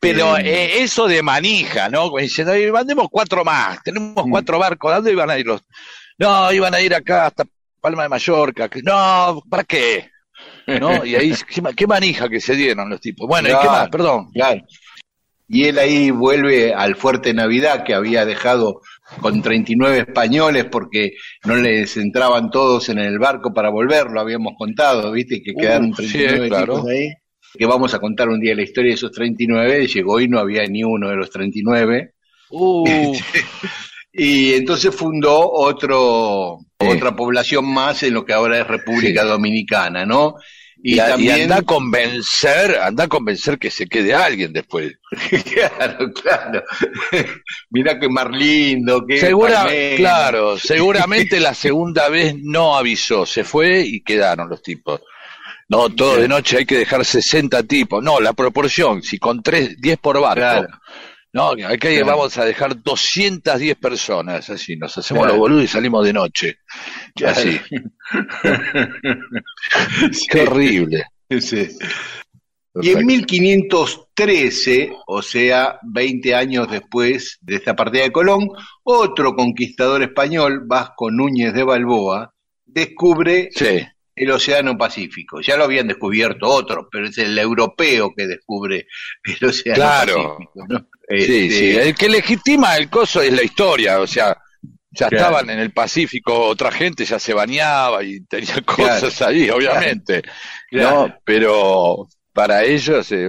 [0.00, 2.10] Pero Eh, eso de manija, ¿no?
[2.16, 4.30] Diciendo, "Ay, mandemos cuatro más, tenemos Mm.
[4.30, 5.62] cuatro barcos, ¿a dónde iban a ir los?
[6.18, 7.44] No, iban a ir acá hasta
[7.80, 8.68] Palma de Mallorca.
[8.82, 10.10] No, ¿para qué?
[10.66, 11.04] ¿No?
[11.04, 13.26] Y ahí, qué, ma- qué manija que se dieron los tipos.
[13.28, 13.70] Bueno, ¿y qué Claro.
[13.72, 13.88] más?
[13.90, 14.30] Perdón.
[14.32, 14.60] Claro.
[15.48, 18.80] Y él ahí vuelve al Fuerte Navidad que había dejado
[19.20, 24.52] con 39 españoles porque no les entraban todos en el barco para volver, lo habíamos
[24.56, 25.42] contado, ¿viste?
[25.42, 26.74] Que Uh, quedaron sí, 39 claro.
[26.76, 27.08] tipos ahí.
[27.58, 30.64] Que vamos a contar un día la historia de esos 39, llegó y no había
[30.66, 32.12] ni uno de los 39.
[32.50, 33.14] Uh,
[34.12, 36.86] Y entonces fundó otro, Sí.
[36.88, 39.28] otra población más en lo que ahora es República Sí.
[39.28, 40.34] Dominicana, ¿no?
[40.82, 44.52] y, Y, a- y también, anda a convencer, anda a convencer que se quede alguien
[44.52, 44.94] después.
[45.54, 46.64] claro, claro.
[47.70, 53.80] Mirá que más lindo, que Segura, claro, seguramente la segunda vez no avisó, se fue
[53.82, 55.02] y quedaron los tipos.
[55.70, 58.02] No, todo de noche hay que dejar 60 tipos.
[58.02, 60.34] No, la proporción, si con 3, 10 por barco.
[60.34, 60.68] Claro.
[61.32, 62.06] No, aquí Claro.
[62.06, 65.34] vamos a dejar 210 personas, así, nos hacemos Claro.
[65.34, 66.56] los boludos y salimos de noche.
[67.24, 67.60] Así,
[70.12, 71.04] Sí, qué horrible.
[71.40, 71.68] sí.
[72.82, 78.48] Y en 1513, o sea, 20 años después de esta partida de Colón,
[78.84, 82.32] otro conquistador español, Vasco Núñez de Balboa,
[82.64, 83.80] descubre Sí,
[84.14, 85.40] el Océano Pacífico.
[85.40, 88.86] Ya lo habían descubierto otros, pero es el europeo que descubre
[89.24, 90.14] el Océano Claro.
[90.36, 90.66] Pacífico.
[90.68, 90.78] ¿no?
[91.08, 91.76] sí, Este, sí.
[91.76, 94.36] El que legitima el coso es la historia, o sea,
[94.92, 95.16] ya Claro.
[95.16, 100.22] estaban en el Pacífico, otra gente ya se bañaba y tenía cosas ahí, obviamente.
[100.72, 101.14] ¿no?
[101.24, 103.28] Pero para ellos eh,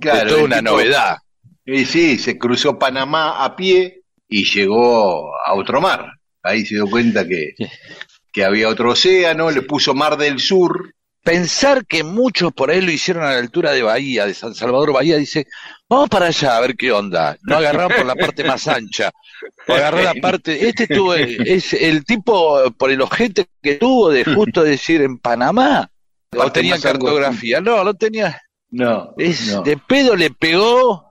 [0.00, 1.16] claro, es toda una tipo- novedad.
[1.64, 6.06] Y sí, se cruzó Panamá a pie y llegó a otro mar.
[6.42, 7.54] Ahí se dio cuenta que,
[8.32, 10.94] que había otro océano, le puso Mar del Sur.
[11.22, 14.92] Pensar que muchos por ahí lo hicieron a la altura de Bahía, de San Salvador
[14.94, 15.46] Bahía, dice,
[15.86, 17.36] vamos para allá a ver qué onda.
[17.42, 19.10] No agarraron por la parte más ancha,
[19.68, 24.24] o agarrar la parte, este tuvo, es el tipo por el ojete que tuvo de
[24.24, 25.90] justo decir en Panamá,
[26.34, 28.40] o tenía cartografía, no, no tenía,
[28.70, 29.62] No, es, no.
[29.62, 31.09] de pedo le pegó.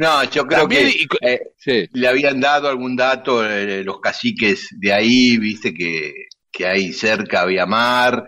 [0.00, 4.68] No, yo creo También que eh, Sí, le habían dado algún dato eh, los caciques
[4.78, 6.14] de ahí, viste que,
[6.50, 8.24] que ahí cerca había mar.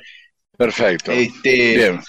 [0.59, 1.11] perfecto.
[1.13, 2.01] Este, Bien.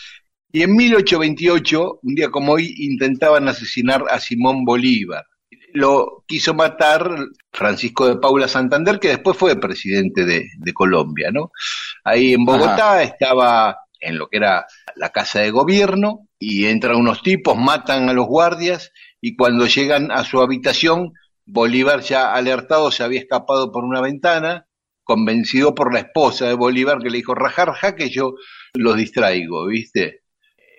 [0.51, 5.23] Y en 1828, un día como hoy, intentaban asesinar a Simón Bolívar.
[5.71, 7.09] Lo quiso matar
[7.53, 11.51] Francisco de Paula Santander, que después fue presidente de, de Colombia, ¿no?
[12.03, 14.65] Ahí en Bogotá estaba en lo que era
[14.97, 18.91] la casa de gobierno y entran unos tipos, matan a los guardias
[19.25, 21.13] y cuando llegan a su habitación,
[21.45, 24.67] Bolívar ya alertado se había escapado por una ventana,
[25.05, 28.33] convencido por la esposa de Bolívar que le dijo, rajar, que yo
[28.73, 30.23] los distraigo, ¿viste?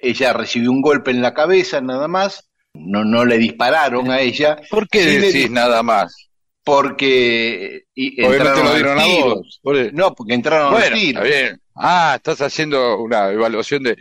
[0.03, 4.59] Ella recibió un golpe en la cabeza nada más, no, no le dispararon a ella.
[4.69, 6.15] ¿Por qué Sí decís nada más?
[6.67, 9.61] porque y, no entraron lo al dieron a vos.
[9.93, 11.23] No, porque entraron Bueno, tiro.
[11.23, 11.61] está bien.
[11.75, 13.97] Ah, estás haciendo una evaluación de,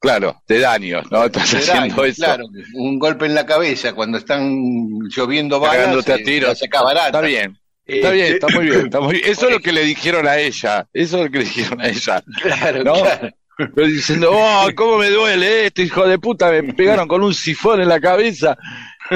[0.00, 1.24] claro, de daños, ¿no?
[1.24, 2.24] Estás De haciendo eso.
[2.24, 5.76] Claro, un golpe en la cabeza cuando están lloviendo balas.
[5.76, 6.60] Cagándote a eh, tiros.
[6.70, 7.06] barata.
[7.06, 7.58] Está bien.
[7.84, 9.24] Está Este, bien, está muy bien, está muy bien.
[9.30, 10.86] Eso es lo que le dijeron a ella.
[10.92, 12.22] Eso es lo que le dijeron a ella.
[12.42, 12.94] Claro, ¿No?
[12.94, 13.30] claro.
[13.74, 17.80] Pero diciendo, oh, cómo me duele esto, hijo de puta, me pegaron con un sifón
[17.80, 18.56] en la cabeza.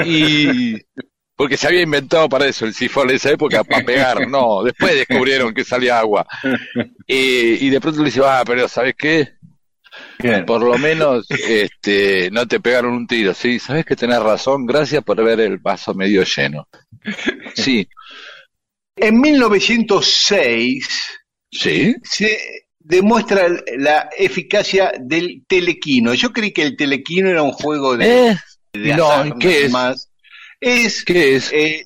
[0.03, 0.75] Y.
[1.35, 4.27] Porque se había inventado para eso el sifón en esa época, para pegar.
[4.27, 6.25] No, después descubrieron que salía agua.
[7.07, 9.33] Y, y de pronto le dice, ah, pero ¿sabes qué?
[10.21, 10.45] Bien.
[10.45, 13.33] Por lo menos este, no te pegaron un tiro.
[13.33, 14.65] Sí, sabes que tenés razón.
[14.65, 16.67] Gracias por ver el vaso medio lleno.
[17.55, 17.87] Sí,
[18.95, 20.87] En 1906
[21.51, 21.95] sí.
[22.03, 22.37] se
[22.79, 26.13] demuestra la eficacia del telequino.
[26.13, 28.37] Yo creí que el telequino era un juego de, ¿Eh?
[28.73, 29.71] de no, azar, ¿y qué es?
[29.71, 30.11] más.
[30.59, 31.51] Es ¿Qué es?
[31.51, 31.85] eh,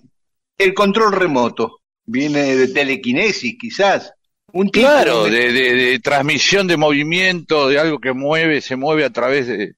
[0.58, 1.82] el control remoto.
[2.08, 4.12] Viene de telequinesis, quizás.
[4.58, 8.78] Un tipo Claro, de- de, de- de transmisión de movimiento, de algo que mueve, se
[8.78, 9.76] mueve a través de,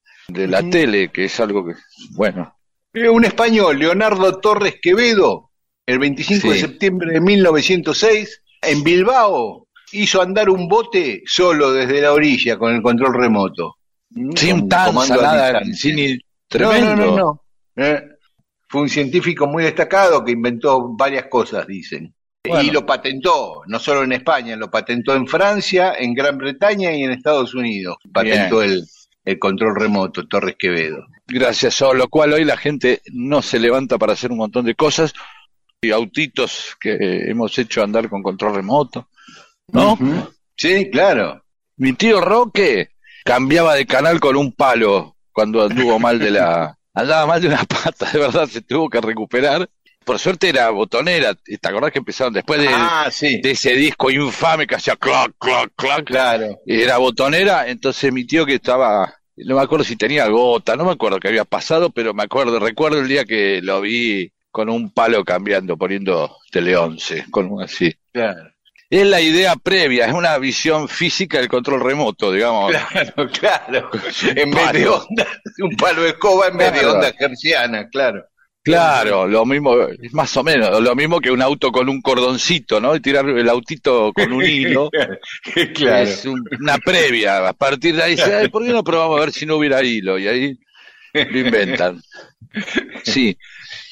[0.47, 1.73] la tele, que es algo que,
[2.11, 2.53] bueno,
[2.93, 5.49] Un español, Leonardo Torres Quevedo,
[5.85, 6.59] el 25 de Sí.
[6.61, 12.81] septiembre de 1906, en Bilbao, hizo andar un bote solo desde la orilla con el
[12.81, 13.75] control remoto.
[14.35, 15.75] sin Con tanza, comando a nada, distancia.
[15.95, 16.95] sin No, tremendo.
[16.95, 17.43] no, no, no.
[17.75, 18.01] Eh,
[18.67, 22.13] fue un científico muy destacado que inventó varias cosas, dicen.
[22.47, 22.63] Bueno.
[22.63, 27.03] Y lo patentó, no solo en España, lo patentó en Francia, en Gran Bretaña y
[27.03, 27.97] en Estados Unidos.
[28.11, 28.83] Patentó el,
[29.25, 31.05] el control remoto, Torres Quevedo.
[31.27, 34.75] Gracias a lo cual hoy la gente no se levanta para hacer un montón de
[34.75, 35.13] cosas
[35.81, 36.97] y autitos que
[37.29, 39.09] hemos hecho andar con control remoto,
[39.71, 39.97] ¿no?
[40.55, 41.43] Sí, claro.
[41.75, 42.91] Mi tío Roque
[43.23, 47.63] cambiaba de canal con un palo cuando anduvo mal de la andaba mal de una
[47.65, 49.69] pata, de verdad se tuvo que recuperar.
[50.07, 53.41] Por suerte era botonera, ¿te acordás que empezaron después de, ah, sí.
[53.41, 56.05] de ese disco infame que hacía clac, clac, clac?
[56.05, 56.59] Claro.
[56.65, 60.91] Era botonera, entonces mi tío que estaba, no me acuerdo si tenía gota, no me
[60.93, 64.91] acuerdo qué había pasado, pero me acuerdo, recuerdo el día que lo vi con un
[64.93, 67.93] palo cambiando, poniendo tele 11, con un así.
[68.13, 68.49] Claro,
[68.89, 72.71] Es la idea previa, es una visión física del control remoto, digamos.
[72.71, 73.89] claro, claro.
[74.37, 75.27] En vez de onda,
[75.59, 76.93] un palo de escoba en vez de Claro.
[76.93, 78.23] onda gerciana, claro.
[78.71, 82.79] Claro, lo mismo, es más o menos, lo mismo que un auto con un cordoncito,
[82.79, 82.95] ¿no?
[82.95, 84.89] Y tirar el autito con un hilo.
[85.75, 86.03] claro.
[86.09, 87.47] Es un- una previa.
[87.47, 89.81] A partir de ahí dice, "Ay, ¿por qué no probamos a ver si no hubiera
[89.83, 90.17] hilo?
[90.19, 90.57] Y ahí
[91.13, 92.01] lo inventan.
[93.03, 93.37] Sí,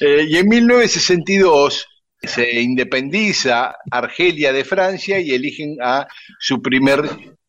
[0.00, 1.86] Eh, y en 1962
[2.22, 6.06] se independiza Argelia de Francia y eligen a
[6.38, 7.02] su primer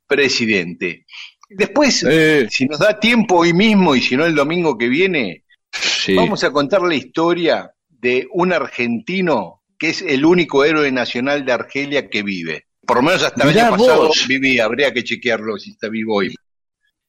[0.08, 1.06] presidente.
[1.50, 5.44] Después, Eh, si nos da tiempo hoy mismo y si no el domingo que viene,
[5.72, 6.16] sí.
[6.16, 11.52] vamos a contar la historia de un argentino que es el único héroe nacional de
[11.52, 12.66] Argelia que vive.
[12.86, 14.26] Por lo menos hasta el año pasado vos.
[14.28, 16.34] vivía, habría que chequearlo si está vivo hoy.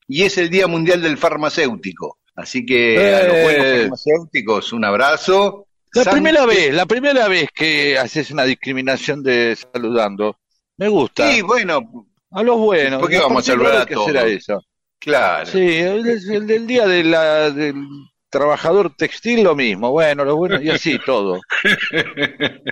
[0.06, 2.18] Y es el Día Mundial del Farmacéutico.
[2.34, 3.42] Así que a los Eh.
[3.42, 5.66] buenos farmacéuticos, un abrazo.
[5.94, 10.36] La San- primera vez, la primera vez que haces una discriminación de saludando,
[10.76, 11.30] me gusta.
[11.32, 13.00] Sí, bueno, A los buenos.
[13.00, 14.10] ¿Por qué vamos a saludar a todos?
[14.26, 14.62] eso.
[14.98, 15.46] claro.
[15.46, 17.74] Sí, el, el del día de la, del
[18.30, 19.90] trabajador textil lo mismo.
[19.90, 21.40] Bueno, lo bueno, y así todo.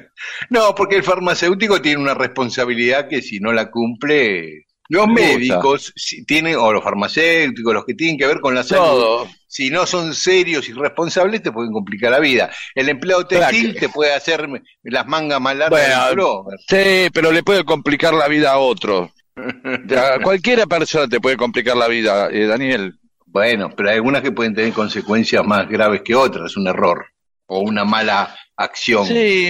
[0.51, 6.25] No, porque el farmacéutico tiene una responsabilidad que si no la cumple, los médicos si
[6.25, 10.15] tienen, o los farmacéuticos, los que tienen que ver con la salud, si no son
[10.15, 12.51] serios y responsables, te pueden complicar la vida.
[12.75, 14.49] El empleado textil te puede hacer
[14.83, 16.45] las mangas más largas Bueno.
[16.69, 19.13] Sí, pero le puede complicar la vida a otro.
[19.37, 22.99] A cualquiera persona te puede complicar la vida, eh, Daniel.
[23.37, 27.05] Bueno, pero hay algunas que pueden tener consecuencias más graves que otras, un error
[27.45, 29.07] o una mala acción.
[29.07, 29.49] Sí,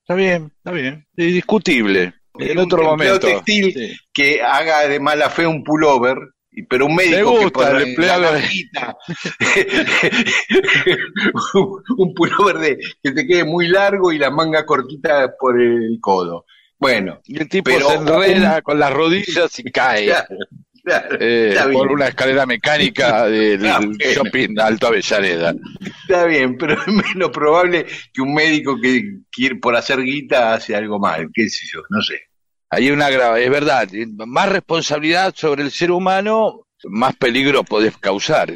[0.00, 1.06] está bien, está bien.
[1.14, 2.14] Sí, discutible.
[2.38, 3.26] En Un otro empleado momento.
[3.26, 3.94] textil Sí.
[4.10, 6.16] que haga de mala fe un pullover,
[6.66, 8.32] pero un médico gusta que por el la empleado.
[11.98, 16.46] un pullover de, que te quede muy largo y la manga cortita por el codo.
[16.78, 20.26] Bueno, Y el tipo Pero se enreda con las rodillas y cae claro,
[20.86, 23.92] claro, eh, por una escalera mecánica del bien.
[24.14, 25.54] shopping Alto Avellaneda.
[26.02, 30.74] está bien, pero es menos probable que un médico que quiere por hacer guita hace
[30.76, 32.20] algo mal, qué sé yo, no sé.
[32.70, 33.88] Hay una grave, es verdad,
[34.26, 38.52] más responsabilidad sobre el ser humano, más peligro podés causar.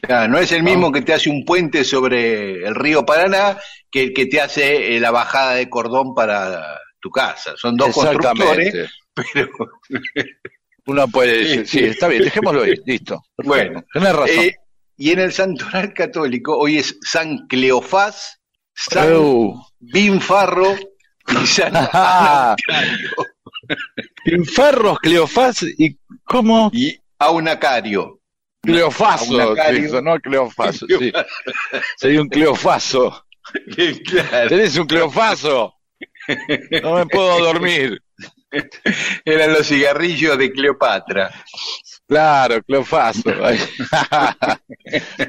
[0.00, 3.56] Claro, no es el mismo que te hace un puente sobre el río Paraná
[3.90, 7.54] que el que te hace eh, la bajada de cordón para tu casa.
[7.56, 8.90] Son dos constructores, Exactamente.
[9.32, 9.48] pero
[10.86, 13.22] Uno puede decir, sí, está bien, dejémoslo ahí, listo.
[13.44, 13.82] bueno.
[13.92, 14.44] Tenés razón.
[14.44, 14.54] Eh,
[14.96, 18.40] y en el santoral católico hoy es San Cleofás,
[18.74, 20.76] San Uh, Binfarro
[21.26, 22.54] Quizás Ah,
[24.26, 26.70] Inferros, Cleofás y ¿cómo?
[26.72, 28.20] y aunacario.
[28.62, 29.86] Cleofaso, Aunacario.
[29.86, 31.12] eso, no Cleofaso, sí.
[31.98, 33.24] Soy un Cleofaso.
[34.06, 35.74] claro, Tenés un Cleofaso.
[36.82, 38.00] No me puedo dormir.
[39.24, 41.30] eran los cigarrillos de Cleopatra.
[42.06, 43.22] Claro, Cleofaso.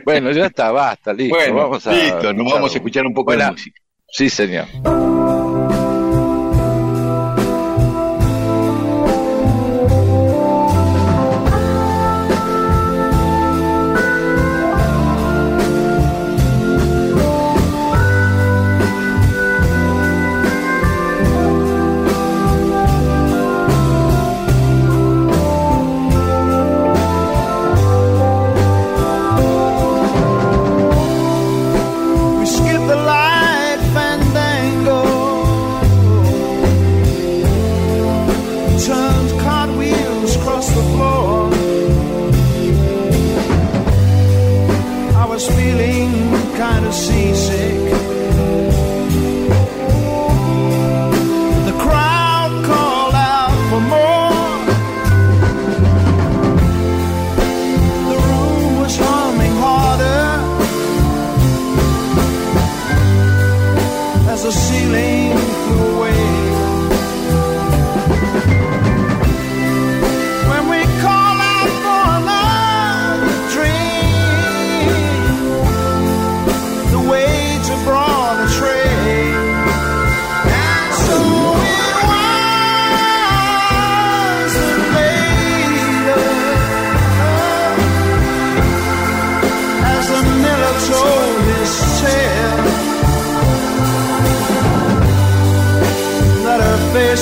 [0.04, 1.36] Bueno, ya está, basta, listo.
[1.36, 3.82] Bueno, vamos a, listo, nos vamos a escuchar un poco Buena- de música.
[4.08, 4.66] Sí, señor.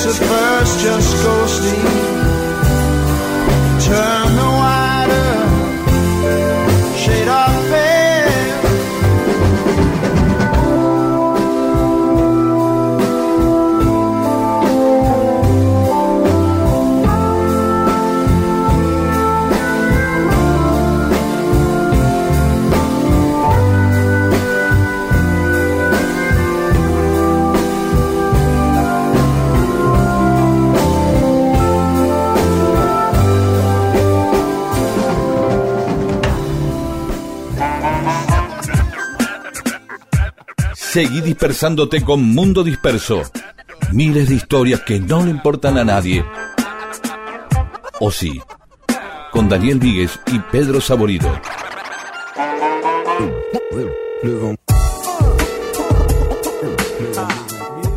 [0.06, 2.03] at first, just go sleep.
[40.94, 43.22] Seguí dispersándote con Mundo Disperso.
[43.92, 46.24] Miles de historias que no le importan a nadie.
[47.98, 48.40] O sí,
[49.32, 51.36] con Daniel Víguez y Pedro Saborido.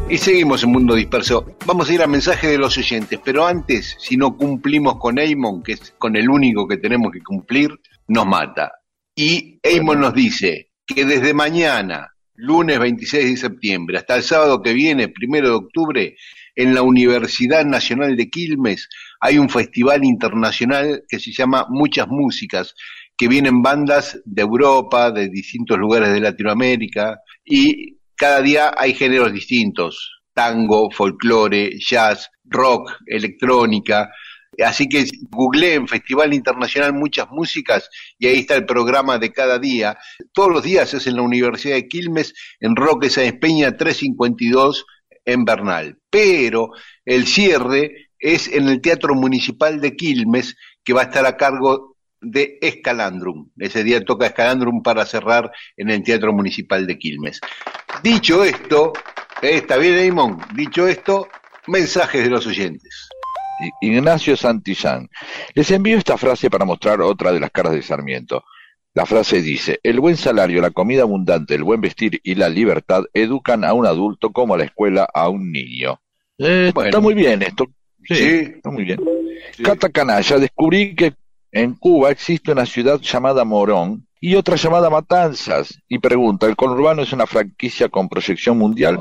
[0.10, 1.56] Y seguimos en Mundo Disperso.
[1.68, 5.62] Vamos a ir a mensaje de los oyentes, pero antes, si no cumplimos con Eamon,
[5.62, 8.72] que es con el único que tenemos que cumplir, nos mata.
[9.16, 14.74] Y Eamon nos dice que desde mañana, lunes 26 de septiembre, hasta el sábado que
[14.74, 16.16] viene, primero de octubre,
[16.56, 18.88] en la Universidad Nacional de Quilmes
[19.20, 22.74] hay un festival internacional que se llama Muchas Músicas,
[23.18, 29.34] que vienen bandas de Europa, de distintos lugares de Latinoamérica, y cada día hay géneros
[29.34, 34.10] distintos, tango, folclore, jazz, rock, electrónica.
[34.66, 39.98] Así que googleen Festival Internacional Muchas Músicas y ahí está el programa de cada día.
[40.34, 44.86] Todos los días es en la Universidad de Quilmes, en Roque Sáenz Peña 352
[45.26, 46.00] en Bernal.
[46.10, 46.72] Pero
[47.06, 51.98] el cierre es en el Teatro Municipal de Quilmes, que va a estar a cargo
[52.22, 53.52] de Escalandrum.
[53.58, 57.40] Ese día toca Escalandrum para cerrar en el Teatro Municipal de Quilmes.
[58.02, 58.94] Dicho esto,
[59.42, 60.40] eh, ¿está bien, Eamon?
[60.56, 61.28] Dicho esto,
[61.68, 63.07] mensajes de los oyentes.
[63.82, 65.10] Ignacio Santillán.
[65.54, 68.44] Les envío esta frase para mostrar otra de las caras de Sarmiento.
[68.94, 73.04] La frase dice, el buen salario, la comida abundante, el buen vestir y la libertad
[73.14, 76.00] educan a un adulto como la escuela a un niño.
[76.40, 76.90] Eh, Bueno.
[76.90, 77.66] Está muy bien esto.
[78.08, 78.24] Sí, Sí.
[78.56, 79.00] está muy bien.
[79.64, 81.14] Cata Canalla, descubrí que
[81.52, 85.80] en Cuba existe una ciudad llamada Morón y otra llamada Matanzas.
[85.88, 89.00] Y pregunta, ¿el conurbano es una franquicia con proyección mundial?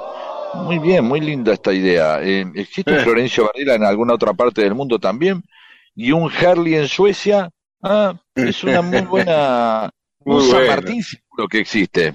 [0.65, 2.21] Muy bien, muy linda esta idea.
[2.23, 3.03] Eh, ¿Existe un Eh.
[3.03, 5.43] Florencio Varela en alguna otra parte del mundo también?
[5.95, 7.51] ¿Y un Herley en Suecia?
[7.83, 9.91] Ah, es una muy buena...
[10.25, 10.73] Muy un San bueno.
[10.73, 12.15] Martín seguro que existe.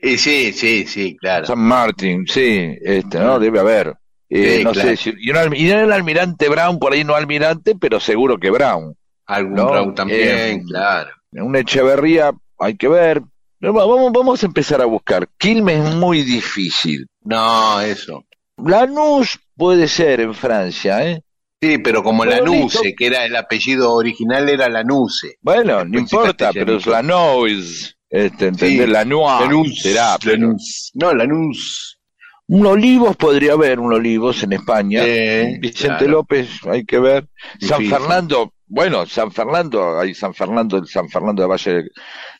[0.00, 1.44] Eh, sí, sí, sí, claro.
[1.46, 3.38] San Martín, sí, este, ¿no?
[3.40, 3.94] Debe haber.
[4.30, 4.88] Eh, Sí, no claro.
[4.90, 8.50] sé, si- y, un y el almirante Brown, por ahí no almirante, pero seguro que
[8.50, 8.94] Brown.
[9.26, 10.20] Algún No, Brown también,
[10.60, 11.10] eh, claro.
[11.32, 13.22] Una Echeverría, hay que ver.
[13.60, 15.28] Vamos, vamos a empezar a buscar.
[15.36, 17.06] Quilmes es muy difícil.
[17.28, 18.24] No, eso.
[18.64, 21.22] Lanús puede ser en Francia, ¿eh?
[21.60, 22.96] Sí, pero como Pero Lanuse, listo.
[22.96, 25.36] que era el apellido original era Lanuse.
[25.42, 26.86] Bueno, no Después importa, pero es.
[26.86, 27.96] Lanús.
[28.08, 28.86] Este, ¿entendés?
[28.86, 30.90] Sí, Lanús Lanús, será, pero- Lanús.
[30.94, 31.98] No, Lanús.
[32.46, 35.02] Un olivos podría haber, un olivos en España.
[35.04, 36.12] Eh, Vicente claro.
[36.12, 37.28] López, hay que ver.
[37.60, 37.84] San.
[37.84, 41.84] Fernando, bueno, San Fernando, hay San Fernando, el San Fernando de Valle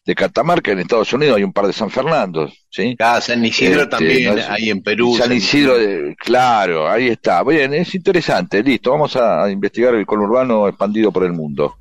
[0.04, 2.96] de, Catamarca, en Estados Unidos hay un par de San Fernandos, ¿sí?
[2.98, 5.16] Ah, San Isidro Este, también, no es- ahí en Perú.
[5.16, 7.42] San Isidro, de- claro, ahí está.
[7.44, 11.76] Bien, es interesante, listo, vamos a, a investigar el conurbano expandido por el mundo.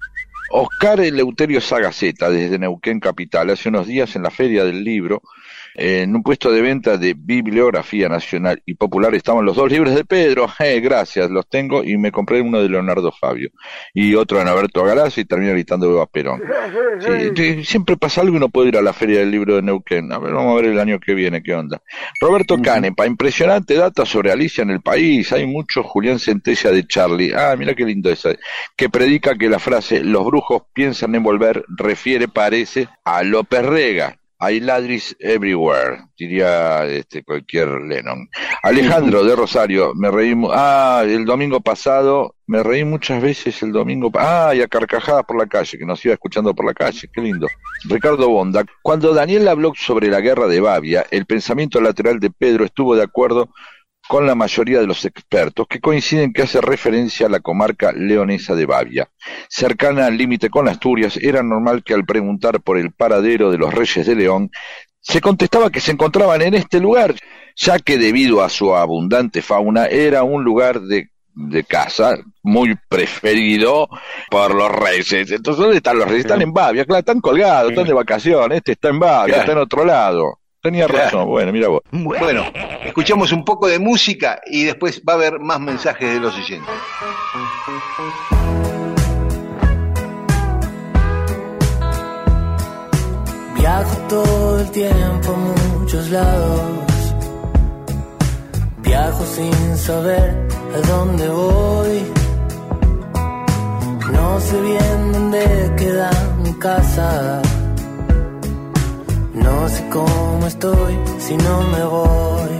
[0.49, 5.21] Oscar Eleuterio Sagaceta, desde Neuquén Capital, hace unos días en la Feria del Libro, eh,
[5.77, 10.03] en un puesto de venta de bibliografía nacional y popular estaban los dos libros de
[10.03, 13.51] Pedro, eh, gracias, los tengo y me compré uno de Leonardo Fabio
[13.93, 16.41] y otro de Naberto Garazzi y terminé gritando Eva Perón.
[17.35, 20.11] Sí, siempre pasa algo y no puedo ir a la Feria del Libro de Neuquén.
[20.11, 21.81] A ver, vamos a ver el año que viene qué onda.
[22.19, 25.31] Roberto Canepa, impresionante data sobre Alicia en el país.
[25.31, 27.33] Hay mucho Julián Centella de Charlie.
[27.35, 28.31] Ah, mira qué lindo esa.
[28.75, 34.17] Que predica que la frase los brujos piensan en volver refiere, parece, a López Rega.
[34.39, 38.29] Hay ladris everywhere, diría este, cualquier Lennon.
[38.61, 40.35] Alejandro de Rosario, me reí.
[40.51, 44.11] Ah, el domingo pasado, me reí muchas veces el domingo.
[44.13, 47.21] Ah, y a carcajadas por la calle, que nos iba escuchando por la calle, qué
[47.21, 47.47] lindo.
[47.85, 52.63] Ricardo Bonda, cuando Daniel habló sobre la guerra de Bavia, el pensamiento lateral de Pedro
[52.63, 53.49] estuvo de acuerdo
[54.07, 58.55] con la mayoría de los expertos, que coinciden que hace referencia a la comarca leonesa
[58.55, 59.09] de Bavia.
[59.49, 63.73] Cercana al límite con Asturias, era normal que al preguntar por el paradero de los
[63.73, 64.49] reyes de León,
[65.01, 67.15] se contestaba que se encontraban en este lugar,
[67.55, 73.87] ya que debido a su abundante fauna era un lugar de, de caza muy preferido
[74.29, 75.31] por los reyes.
[75.31, 76.25] Entonces, ¿dónde están los reyes?
[76.25, 79.41] Están en Bavia, claro, están colgados, están de vacaciones, este está en Bavia, Claro.
[79.41, 80.39] está en otro lado.
[80.67, 81.05] Tenía Claro.
[81.05, 81.81] razón, bueno, mira vos.
[81.93, 82.43] Bueno,
[82.83, 86.67] escuchamos un poco de música y después va a haber más mensajes de los oyentes.
[93.55, 96.61] Viajo todo el tiempo a muchos lados.
[98.79, 102.01] Viajo sin saber a dónde voy.
[104.11, 106.09] No sé bien dónde queda
[106.43, 107.41] mi casa.
[109.43, 112.55] No sé cómo estoy si no me voy.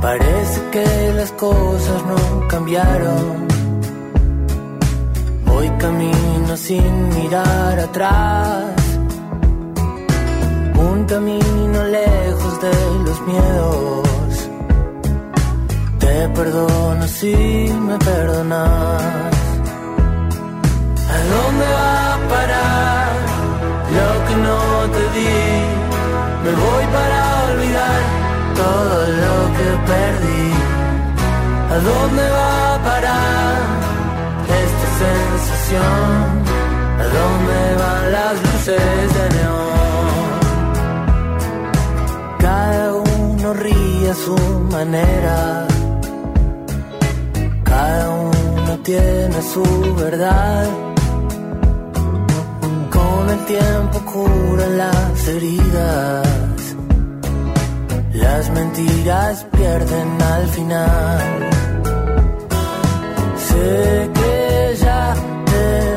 [0.00, 3.48] Parece que las cosas no cambiaron.
[5.52, 8.74] Hoy camino sin mirar atrás.
[10.88, 12.76] Un camino lejos de
[13.06, 14.48] los miedos.
[15.98, 17.34] Te perdono si
[17.86, 19.02] me perdonas.
[21.14, 23.07] ¿A dónde va a parar
[24.08, 24.60] lo que no
[24.94, 25.34] te di?
[26.44, 28.00] Me voy para olvidar
[28.60, 30.46] todo lo que perdí.
[31.74, 33.58] ¿A dónde va a parar
[34.62, 36.22] esta sensación?
[37.02, 40.28] ¿A dónde van las luces de neón?
[42.38, 44.36] Cada uno ríe a su
[44.76, 45.66] manera.
[47.64, 50.87] Cada uno tiene su verdad.
[53.48, 56.76] Tiempo curan las heridas.
[58.12, 61.48] Las mentiras pierden al final.
[63.48, 65.14] Sé que ya
[65.46, 65.87] termina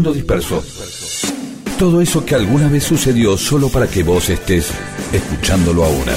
[0.00, 0.64] Mundo disperso.
[1.78, 4.72] Todo eso que alguna vez sucedió solo para que vos estés
[5.12, 6.14] escuchándolo ahora.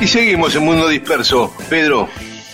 [0.00, 1.52] Y seguimos en Mundo Disperso.
[1.68, 2.08] Pedro,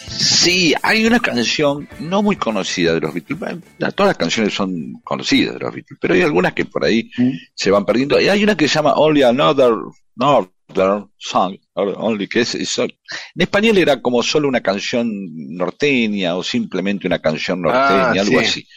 [0.09, 3.39] Sí, hay una canción no muy conocida de los Beatles.
[3.95, 7.11] Todas las canciones son conocidas de los Beatles, pero hay algunas que por ahí
[7.55, 8.19] se van perdiendo.
[8.19, 9.75] Y hay una que se llama Only Another
[10.17, 10.54] North
[11.17, 15.09] Song, or only, en español era como solo una canción
[15.57, 18.47] norteña o simplemente una canción norteña, Ah, algo sí.
[18.47, 18.69] así.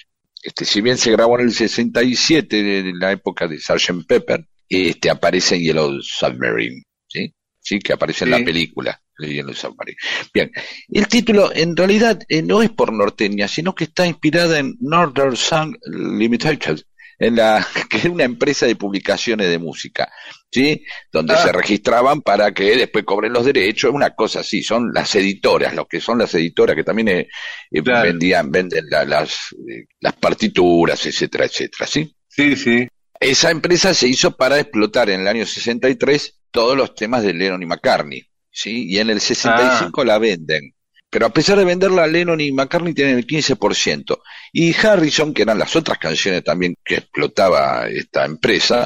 [0.42, 4.06] Este, si bien se grabó en el 67, de la época de Sgt.
[4.08, 7.34] Pepper, este, aparece en Yellow Submarine, ¿sí?
[7.60, 9.98] Sí, que aparece en la película de Yellow Submarine.
[10.34, 10.52] Bien,
[10.90, 15.36] el título en realidad eh, no es por norteña, sino que está inspirada en Northern
[15.36, 16.80] Song Limited,
[17.20, 20.12] en la, que es una empresa de publicaciones de música,
[20.52, 20.84] ¿sí?
[21.12, 21.38] Donde Ah.
[21.44, 25.86] se registraban para que después cobren los derechos, una cosa así, son las editoras, lo
[25.88, 27.28] que son las editoras que también eh,
[27.72, 28.08] eh, Claro.
[28.10, 29.34] vendían, venden la- las,
[29.70, 32.16] eh, las partituras, etcétera, etcétera, ¿sí?
[32.28, 32.88] Sí, sí.
[33.20, 37.64] Esa empresa se hizo para explotar en el año 63 todos los temas de Lennon
[37.64, 38.86] y McCartney, ¿sí?
[38.90, 40.74] Y en el 65 la venden.
[41.10, 44.20] Pero a pesar de venderla, Lennon y McCartney tienen el 15%.
[44.52, 48.86] Y Harrison, que eran las otras canciones también que explotaba esta empresa,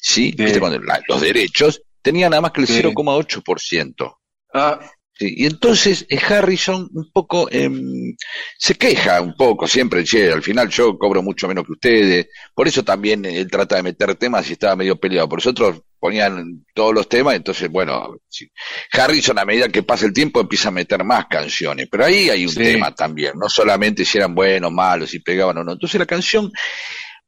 [0.00, 0.32] ¿sí?
[1.08, 2.74] Los derechos, tenía nada más que el Sí.
[2.82, 4.16] 0,8%.
[4.54, 4.78] Ah,
[5.18, 8.14] Sí, y entonces eh, Harrison un poco em,
[8.58, 12.68] se queja un poco siempre, che, al final yo cobro mucho menos que ustedes, por
[12.68, 16.66] eso también él trata de meter temas y estaba medio peleado, por eso otros ponían
[16.74, 18.46] todos los temas, entonces bueno, sí.
[18.92, 22.44] Harrison a medida que pasa el tiempo empieza a meter más canciones, pero ahí hay
[22.44, 22.62] un Sí.
[22.62, 26.52] tema también, no solamente si eran buenos, malos, si pegaban o no, entonces la canción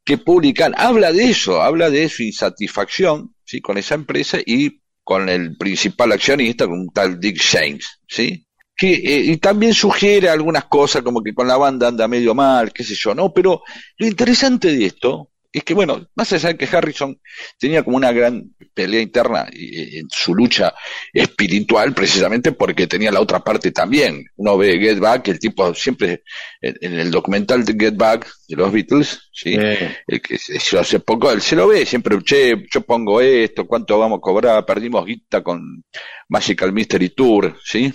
[0.05, 5.27] que publican habla de eso, habla de su insatisfacción, sí, con esa empresa y con
[5.31, 8.47] el principal accionista, con un tal Dick James, ¿sí?
[8.77, 12.75] Que, eh, y también sugiere algunas cosas como que con la banda anda medio mal,
[12.75, 13.33] qué sé yo, ¿no?
[13.33, 13.63] Pero
[13.97, 17.18] lo interesante de esto es que, bueno, más allá de que Harrison
[17.59, 20.74] tenía como una gran pelea interna eh, en su lucha
[21.12, 24.24] espiritual, precisamente porque tenía la otra parte también.
[24.36, 26.22] Uno ve Get Back, el tipo siempre,
[26.61, 29.55] en, en el documental de Get Back de los Beatles, ¿sí?
[29.59, 33.20] eh, el que se hizo hace poco, él se lo ve siempre, che, yo pongo
[33.20, 35.82] esto, cuánto vamos a cobrar, perdimos guita con
[36.28, 37.92] Magical Mystery Tour, ¿sí?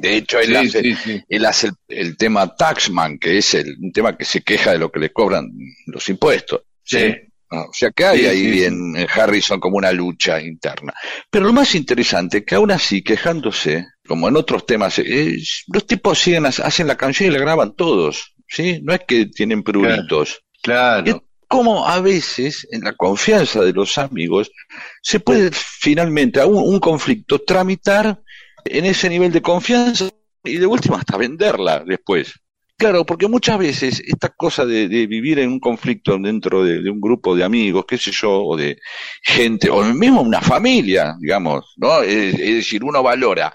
[0.00, 1.22] De hecho, él Sí, hace, sí, sí.
[1.28, 4.78] él hace el, el tema Taxman, que es el, un tema que se queja de
[4.78, 5.48] lo que le cobran
[5.86, 7.14] los impuestos, ¿sí?
[7.48, 8.64] Ah, O sea que hay ahí.
[8.64, 10.92] En, en Harrison como una lucha interna.
[11.30, 16.18] Pero lo más interesante, que aún así, quejándose, como en otros temas, es- los tipos
[16.18, 18.80] siguen, ha- hacen la canción y la graban todos, ¿sí?
[18.82, 20.42] No es que tienen pruritos.
[20.60, 21.22] Claro.
[21.48, 24.50] Como a veces, en la confianza de los amigos,
[25.00, 28.20] se puede finalmente, a un, un conflicto, tramitar
[28.70, 30.08] en ese nivel de confianza
[30.44, 32.34] y de última hasta venderla después.
[32.78, 37.00] Claro, porque muchas veces esta cosa de, de vivir en un conflicto dentro de, un
[37.00, 38.78] grupo de amigos, qué sé yo, o de
[39.22, 42.02] gente, o mismo una familia, digamos, ¿no?
[42.02, 43.50] Es, es decir, uno valora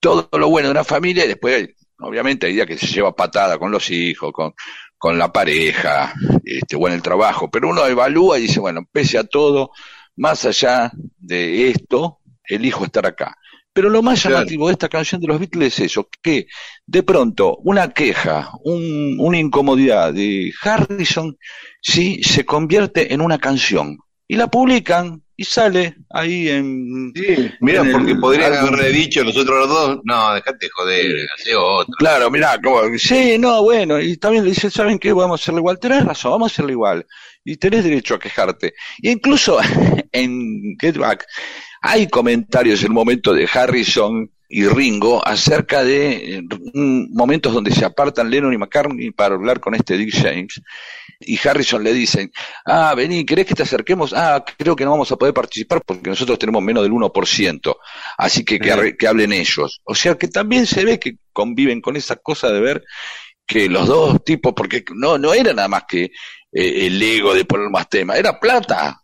[0.00, 1.68] todo lo bueno de una familia y después,
[2.00, 4.52] obviamente, hay días que se lleva patada con los hijos, con,
[4.98, 6.12] con la pareja,
[6.44, 9.70] este, o en el trabajo, pero uno evalúa y dice, bueno, pese a todo,
[10.16, 13.36] más allá de esto, elijo estar acá.
[13.76, 14.36] Pero lo más Claro.
[14.38, 16.46] llamativo de esta canción de los Beatles es eso, que
[16.86, 21.36] de pronto una queja, un- una incomodidad de Harrison,
[21.82, 23.98] sí, se convierte en una canción.
[24.26, 27.12] Y la publican y sale ahí en...
[27.14, 31.94] Sí, mira, porque podrían haberle dicho nosotros los dos, no, dejate de joder, hace otro.
[31.98, 35.12] Claro, mirá, como, sí, no, bueno, y también le dice, ¿saben qué?
[35.12, 35.78] Vamos a hacerlo igual.
[35.78, 37.06] Tenés razón, vamos a hacerlo igual.
[37.44, 38.72] Y tenés derecho a quejarte.
[39.02, 39.58] Y incluso
[40.12, 41.26] en Get Back
[41.80, 46.42] hay comentarios en el momento de Harrison y Ringo acerca de eh,
[46.74, 50.60] momentos donde se apartan Lennon y McCartney para hablar con este Dick James.
[51.18, 52.30] Y Harrison le dicen,
[52.66, 54.12] ah, vení, ¿querés que te acerquemos?
[54.14, 57.76] Ah, creo que no vamos a poder participar porque nosotros tenemos menos del 1%.
[58.18, 59.80] Así que que hablen ellos.
[59.84, 62.84] O sea que también se ve que conviven con esa cosa de ver
[63.46, 66.04] que los dos tipos, porque no, no era nada más que
[66.52, 69.00] eh, el ego de poner más temas, era plata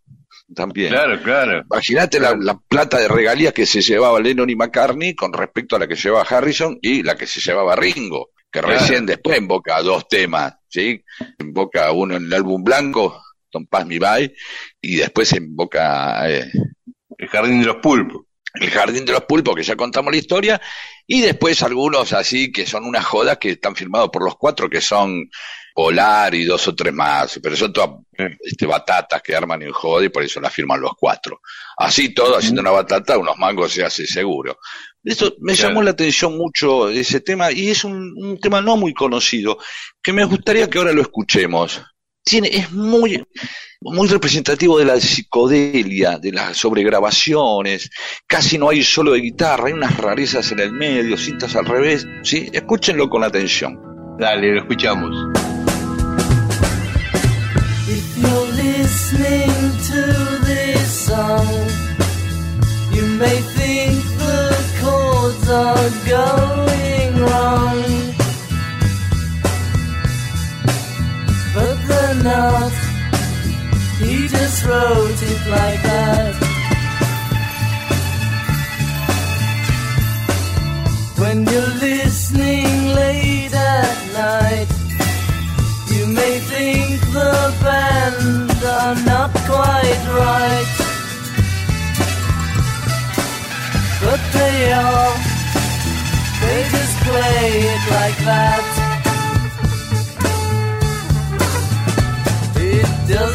[0.55, 0.91] también.
[0.91, 1.63] Claro, claro.
[1.71, 5.79] Imagínate la, la plata de regalías que se llevaba Lennon y McCartney con respecto a
[5.79, 8.69] la que llevaba Harrison y la que se llevaba Ringo, que Claro.
[8.79, 11.03] recién después invoca dos temas, ¿sí?
[11.39, 14.35] Invoca uno en el álbum blanco, Don't Pass Me By,
[14.81, 16.51] y después invoca eh,
[17.19, 18.23] El jardín de los pulpos.
[18.55, 20.61] el jardín de los pulpos, que ya contamos la historia,
[21.07, 24.81] y después algunos así que son unas jodas que están firmados por los cuatro, que
[24.81, 25.29] son
[25.75, 27.91] Polar y dos o tres más, pero son todas
[28.45, 31.41] este, batatas que arman en joda y por eso las firman los cuatro.
[31.79, 34.59] Así todo, haciendo una batata, unos mangos se hace seguro.
[35.03, 35.71] Eso me Claro.
[35.71, 39.59] llamó la atención mucho ese tema y es un, un tema no muy conocido,
[40.03, 41.81] que me gustaría que ahora lo escuchemos.
[42.25, 43.25] Tiene, es muy,
[43.81, 47.91] muy representativo de la psicodelia, de las sobregrabaciones,
[48.29, 52.07] casi no hay solo de guitarra, hay unas rarezas en el medio, cintas al revés,
[52.23, 52.49] ¿sí?
[52.53, 53.79] Escúchenlo con atención.
[54.18, 55.12] Dale, lo escuchamos.
[57.89, 59.51] If you're listening
[59.91, 61.47] to this song,
[62.93, 66.72] you may think the chords are going
[72.23, 72.73] not.
[73.99, 76.35] He just wrote it like that.
[81.18, 84.70] When you're listening late at night,
[85.93, 90.70] you may think the band are not quite right.
[94.05, 95.14] But they are,
[96.43, 98.72] they just play it like that.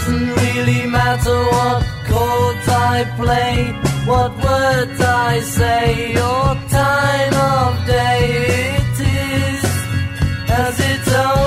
[0.08, 3.74] Doesn't really matter what chords I play,
[4.06, 9.64] what words I say, or time of day it is,
[10.50, 11.47] as it's only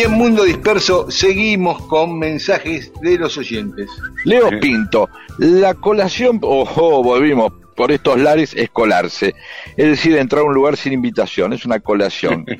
[0.00, 3.86] Y en Mundo Disperso seguimos con mensajes de los oyentes.
[4.24, 9.34] Leo Pinto, la colación, ojo, volvimos por estos lares, es colarse.
[9.76, 12.46] Es decir, entrar a un lugar sin invitación, es una colación.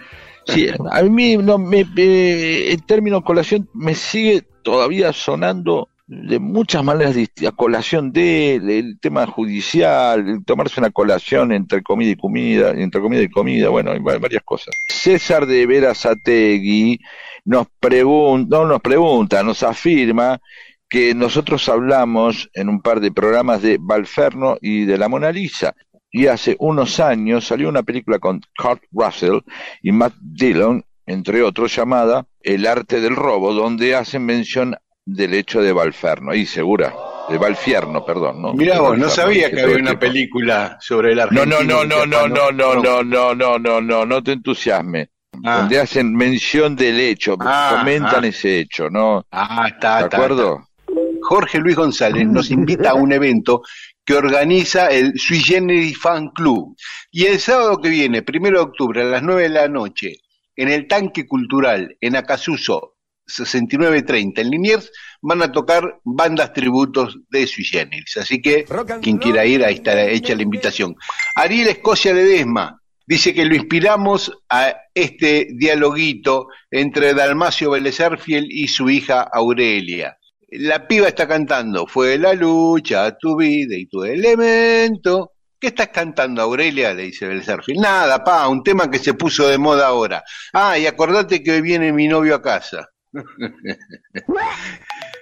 [0.47, 7.15] Sí, a mí no, me, el término colación me sigue todavía sonando de muchas maneras
[7.15, 7.55] distintas.
[7.55, 13.23] Colación de, el tema judicial, el tomarse una colación entre comida y comida, entre comida
[13.23, 14.75] y comida, bueno, hay va- varias cosas.
[14.89, 16.99] César de Verazategui
[17.45, 20.41] nos pregunta, no nos pregunta, nos afirma
[20.89, 25.75] que nosotros hablamos en un par de programas de Valferno y de la Mona Lisa.
[26.11, 29.39] Y hace unos años salió una película con Kurt Russell
[29.83, 35.63] y Matt Dillon, entre otros, llamada El arte del robo, donde hacen mención del hecho
[35.63, 36.35] de Valferno.
[36.35, 36.93] Y segura,
[37.29, 38.43] de Valfierno, perdón.
[38.43, 38.55] ¿no?
[38.55, 41.63] Mirá vos, no sabía que había una película sobre el No, argentino.
[41.63, 42.35] no, no, no, no, Stefano.
[42.35, 45.11] no, no, no, no, no, no, no, no, no te entusiasme.
[45.45, 45.61] Ah.
[45.61, 48.27] Donde hacen mención del hecho, Ah, comentan ah.
[48.27, 49.25] ese hecho, ¿no?
[49.31, 50.69] Ah, está, ¿De está, acuerdo?
[51.23, 53.63] Jorge Luis González nos invita a un evento
[54.05, 56.77] que organiza el Sui Generis Fan Club.
[57.11, 60.17] Y el sábado que viene, primero de octubre, a las 9 de la noche,
[60.57, 64.91] en el Tanque Cultural, en Acasuso 6930, en Liniers,
[65.23, 68.17] van a tocar bandas tributos de Sui Generis.
[68.17, 68.67] Así que,
[69.01, 70.97] quien quiera ir, ahí está hecha la invitación.
[71.37, 72.80] Ariel Escocia Ledesma
[73.11, 80.17] dice que lo inspiramos a este dialoguito entre Dalmacio Belezerfiel y su hija Aurelia.
[80.51, 85.33] La piba está cantando, fue la lucha, tu vida y tu elemento.
[85.59, 86.95] ¿Qué estás cantando, Aurelia?
[86.95, 87.81] Le dice Belezerfield.
[87.81, 90.23] Nada, pa, un tema que se puso de moda ahora.
[90.53, 92.89] Ah, y acordate que hoy viene mi novio a casa.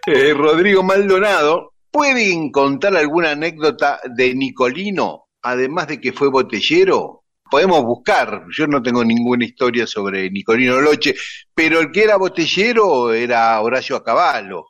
[0.07, 7.18] Eh, Rodrigo Maldonado, ¿pueden contar alguna anécdota de Nicolino, además de que fue botellero?
[7.51, 11.15] Podemos buscar, yo no tengo ninguna historia sobre Nicolino Loche,
[11.55, 14.67] pero el que era botellero era Horacio Acabalo.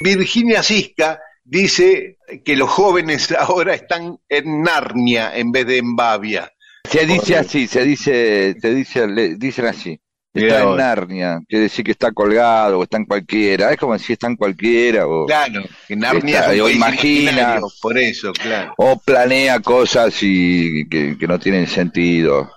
[0.00, 6.52] Virginia Cisca dice que los jóvenes ahora están en Narnia en vez de en Bavia.
[6.88, 10.00] Se dice así, se dice, se dice, le- dicen así.
[10.46, 10.76] Está en.
[10.76, 13.70] Narnia, quiere decir que está colgado o está en cualquiera.
[13.72, 17.60] Es como si está en cualquiera o, Claro, que Narnia Está, es un o imagina.
[17.82, 18.74] por eso, claro.
[18.76, 22.50] o planea cosas y que, que no tienen sentido.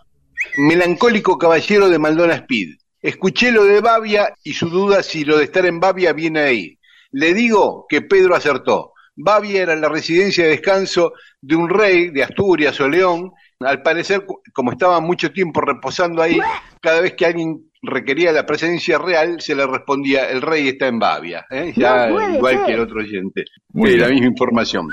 [0.57, 2.75] Melancólico caballero de Maldona Speed.
[3.01, 6.77] Escuché lo de Bavia y su duda si lo de estar en Bavia viene ahí.
[7.11, 8.93] Le digo que Pedro acertó.
[9.15, 13.31] Bavia era la residencia de descanso de un rey de Asturias o León.
[13.59, 16.39] Al parecer, como estaba mucho tiempo reposando ahí,
[16.81, 20.99] cada vez que alguien requería la presencia real, se le respondía, el rey está en
[20.99, 21.45] Bavia.
[21.49, 21.73] ¿eh?
[21.75, 22.65] Ya No igual ser.
[22.65, 23.45] que el otro oyente.
[23.69, 24.87] Muy la misma información.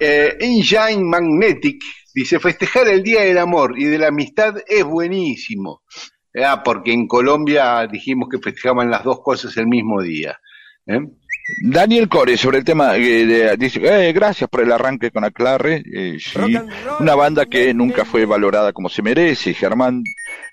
[0.00, 1.82] Eh, Engine Magnetic
[2.14, 5.82] dice, festejar el Día del Amor y de la Amistad es buenísimo.
[6.34, 10.38] Ah, porque en Colombia dijimos que festejaban las dos cosas el mismo día.
[10.86, 10.98] ¿eh?
[11.62, 15.82] Daniel Core, sobre el tema, eh, de- dice, eh, gracias por el arranque con Aclarre,
[15.92, 16.30] eh, sí,
[17.00, 20.02] una banda que nunca fue valorada como se merece, Germán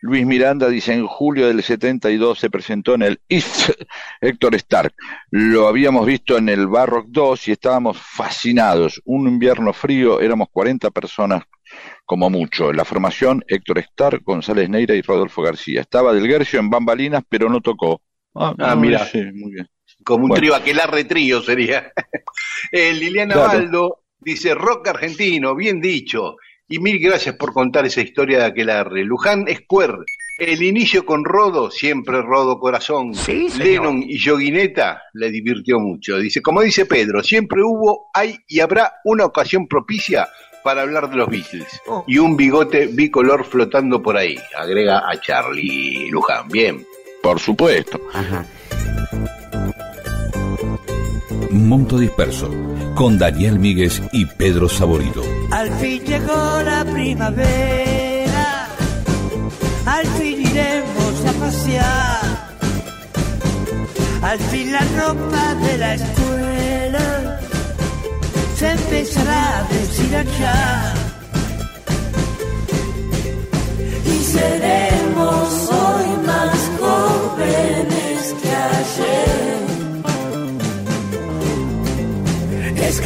[0.02, 3.70] Luis Miranda dice, en julio del 72 se presentó en el East
[4.22, 4.94] Héctor Stark.
[5.32, 9.02] Lo habíamos visto en el Barrock 2 y estábamos fascinados.
[9.06, 11.44] Un invierno frío, éramos 40 personas
[12.06, 12.72] como mucho.
[12.72, 15.82] En la formación, Héctor Stark, González Neira y Rodolfo García.
[15.82, 18.02] Estaba del Gercio en bambalinas, pero no tocó.
[18.36, 19.06] Ah, no, mira.
[19.06, 19.68] sí, muy bien.
[20.04, 20.42] Como un Bueno.
[20.42, 21.92] trío, aquelarre trío sería.
[22.72, 23.48] Eh, Liliana Claro.
[23.50, 26.36] Baldo dice, rock argentino, bien dicho.
[26.68, 29.04] Y mil gracias por contar esa historia de aquelarre.
[29.04, 30.00] Luján Square,
[30.38, 33.14] el inicio con Rodo, siempre Rodo Corazón.
[33.58, 36.18] Lennon y Yoguineta le divirtió mucho.
[36.20, 40.28] Dice, como dice Pedro, siempre hubo, hay y habrá una ocasión propicia
[40.64, 41.82] para hablar de los Beatles.
[42.06, 44.38] Y un bigote bicolor flotando por ahí.
[44.56, 46.50] Agrega a Charlie Luján.
[46.50, 46.86] Bien.
[47.24, 48.00] Por supuesto.
[51.70, 52.50] Mundo Disperso,
[52.96, 55.22] con Daniel Míguez y Pedro Saborido.
[55.52, 58.70] Al fin llegó la primavera,
[59.86, 62.50] al fin iremos a pasear,
[64.24, 67.40] al fin la ropa de la escuela
[68.56, 70.94] se empezará a deshilachar.
[74.08, 79.39] Y seremos hoy más jóvenes que ayer.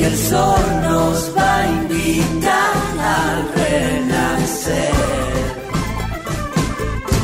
[0.05, 2.75] El sol nos va a invitar
[3.17, 4.93] al renacer.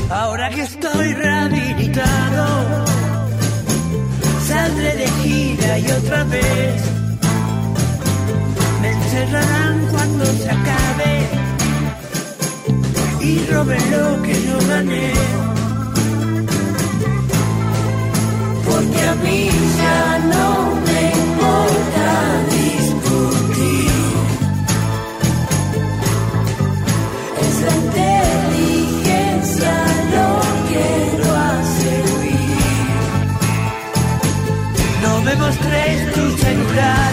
[0.10, 2.46] Ahora que estoy rehabilitado,
[4.48, 6.82] saldré de gira y otra vez
[8.82, 11.14] me encerrarán cuando se acabe
[13.22, 15.14] y roben lo que yo gané.
[18.66, 19.50] Porque a mí
[19.82, 22.59] ya no me importa
[35.70, 37.09] No me mostréis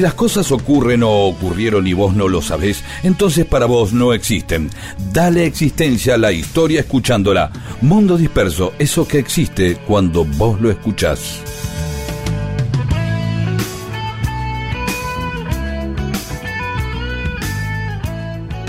[0.00, 4.14] Si las cosas ocurren o ocurrieron y vos no lo sabés, entonces para vos no
[4.14, 4.70] existen.
[5.12, 7.52] Dale existencia a la historia escuchándola.
[7.82, 11.42] Mundo disperso, eso que existe cuando vos lo escuchás.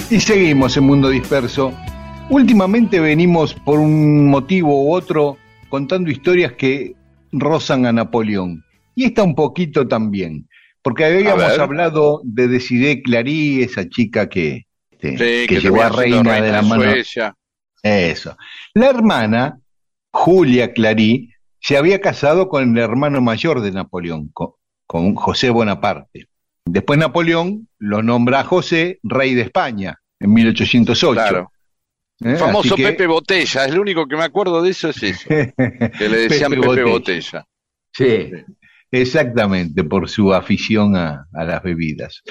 [0.09, 1.71] Y seguimos en Mundo Disperso.
[2.29, 5.37] Últimamente venimos por un motivo u otro
[5.69, 6.93] contando historias que
[7.31, 8.65] rozan a Napoleón.
[8.95, 10.49] Y esta un poquito también,
[10.81, 16.41] porque habíamos hablado de Decidé Clary, esa chica que, este, Sí, que llegó a reina,
[16.41, 16.83] de la mano.
[16.83, 17.35] Suecia.
[17.83, 18.35] Eso.
[18.73, 19.59] La hermana,
[20.11, 24.51] Julia Clary, se había casado con el hermano mayor de Napoleón, con,
[24.85, 26.27] con José Bonaparte.
[26.65, 31.13] Después Napoleón lo nombra a José rey de España en 1808.
[31.13, 31.51] Claro.
[32.23, 32.35] ¿Eh?
[32.35, 35.53] Famoso que- Pepe Botella, es lo único que me acuerdo de eso es eso, que
[36.09, 36.91] le decían Pepe Pepe, Botella.
[36.91, 37.45] Botella.
[37.93, 38.31] Sí,
[38.91, 42.21] exactamente, por su afición a, a las bebidas.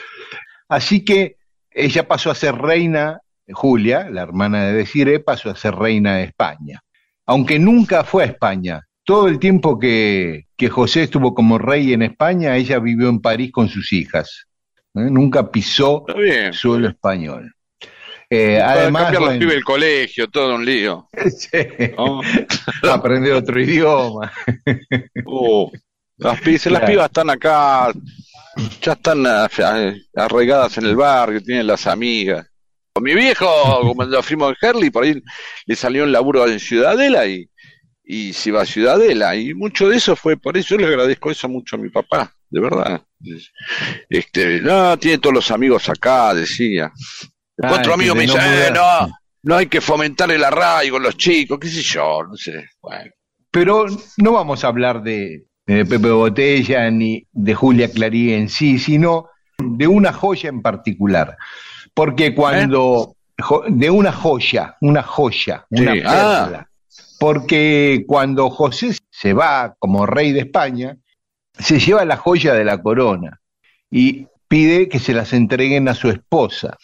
[0.68, 1.36] Así que
[1.70, 6.24] ella pasó a ser reina, Julia, la hermana de Desiree, pasó a ser reina de
[6.24, 6.80] España.
[7.26, 8.86] Aunque nunca fue a España.
[9.04, 13.50] Todo el tiempo que, que José estuvo como rey en España, ella vivió en París
[13.50, 14.46] con sus hijas.
[14.94, 15.08] ¿eh?
[15.10, 16.04] Nunca pisó
[16.52, 17.54] suelo español.
[18.28, 21.08] Eh, además, cambiar los bueno, pibes del colegio, todo un lío.
[21.36, 21.58] sí,
[21.96, 22.20] ¿no?
[22.92, 24.32] aprender otro idioma.
[25.24, 25.70] Uh,
[26.20, 27.92] las, pibas están acá,
[28.82, 32.46] ya están ah, ah, arraigadas en el barrio, tienen las amigas.
[33.00, 35.22] Mi viejo, cuando fuimos en Herley, por ahí
[35.64, 37.48] le salió un laburo en Ciudadela y,
[38.04, 39.34] y se iba a Ciudadela.
[39.36, 42.34] Y mucho de eso fue por eso, yo le agradezco eso mucho a mi papá,
[42.50, 43.02] de verdad.
[44.08, 46.92] Este, no, tiene todos los amigos acá, decía.
[47.62, 48.72] Ah, otro amigo me dice, no "Eh, mudar".
[48.74, 52.68] no, no hay que fomentar el arraigo los chicos, qué sé yo, no sé.
[52.82, 53.10] Bueno.
[53.50, 53.86] Pero
[54.18, 55.44] no vamos a hablar de,
[55.76, 61.36] de Pepe Botella ni de Julia Clarí en sí, sino de una joya en particular.
[61.94, 63.14] Porque cuando.
[63.40, 66.44] jo- de una joya, una joya, una ah.
[66.44, 66.70] perla.
[67.18, 70.96] Porque cuando José se va como rey de España,
[71.58, 73.40] se lleva la joya de la corona
[73.90, 76.78] y pide que se las entreguen a su esposa.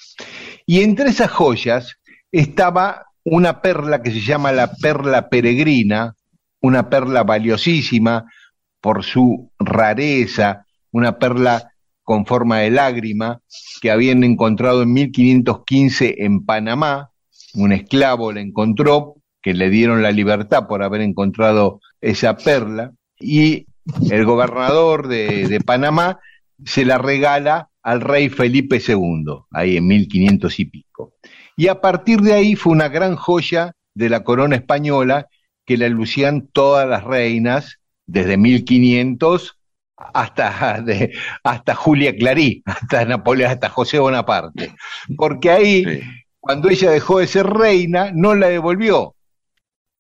[0.67, 1.97] Y entre esas joyas
[2.31, 6.15] estaba una perla que se llama la perla peregrina,
[6.61, 8.27] una perla valiosísima
[8.87, 11.73] por su rareza, una perla
[12.05, 13.41] con forma de lágrima
[13.81, 17.11] que habían encontrado en 1515 en Panamá.
[17.55, 23.67] Un esclavo la encontró, que le dieron la libertad por haber encontrado esa perla, y
[24.09, 26.21] el gobernador de, de Panamá
[26.65, 31.15] se la regala al rey Felipe II, ahí en 1500 y pico.
[31.57, 35.27] Y a partir de ahí fue una gran joya de la corona española
[35.65, 39.59] que la lucían todas las reinas desde 1500
[39.97, 44.75] hasta, de- hasta Julia Clarí, hasta Napoleón, hasta José Bonaparte.
[45.17, 46.01] Porque ahí, Sí.
[46.41, 49.15] cuando ella dejó de ser reina, no la devolvió.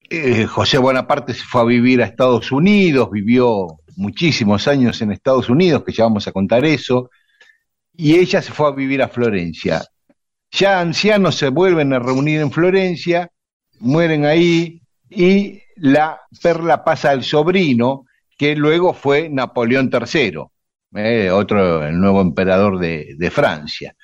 [0.09, 5.49] Eh, José Bonaparte se fue a vivir a Estados Unidos, vivió muchísimos años en Estados
[5.49, 7.11] Unidos, que ya vamos a contar eso,
[7.97, 9.83] y ella se fue a vivir a Florencia.
[10.53, 13.31] Ya ancianos se vuelven a reunir en Florencia,
[13.81, 14.81] mueren ahí,
[15.11, 18.05] y la perla pasa al sobrino,
[18.39, 20.41] que luego fue Napoleón III,
[20.97, 23.95] eh, otro, el nuevo emperador de, de Francia.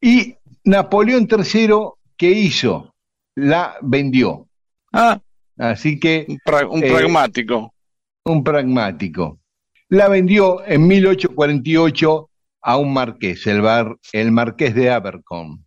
[0.00, 1.68] Y Napoleón III,
[2.16, 2.94] ¿qué hizo?
[3.34, 4.48] La vendió.
[4.92, 5.20] Ah,
[5.56, 7.74] Así que un, pra- un Eh, pragmático.
[8.24, 9.40] un pragmático.
[9.88, 12.30] La vendió en 1848
[12.62, 15.64] a un marqués, el, bar- el marqués de Abercorn.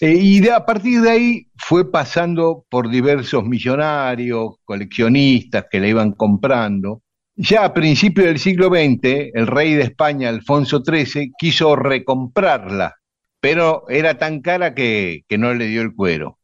[0.00, 5.88] Eh, y de- a partir de ahí fue pasando por diversos millonarios, coleccionistas que la
[5.88, 7.02] iban comprando.
[7.36, 12.94] Ya a principios del siglo XX, el rey de España, Alfonso XIII, quiso recomprarla,
[13.40, 16.38] pero era tan cara que, que no le dio el cuero.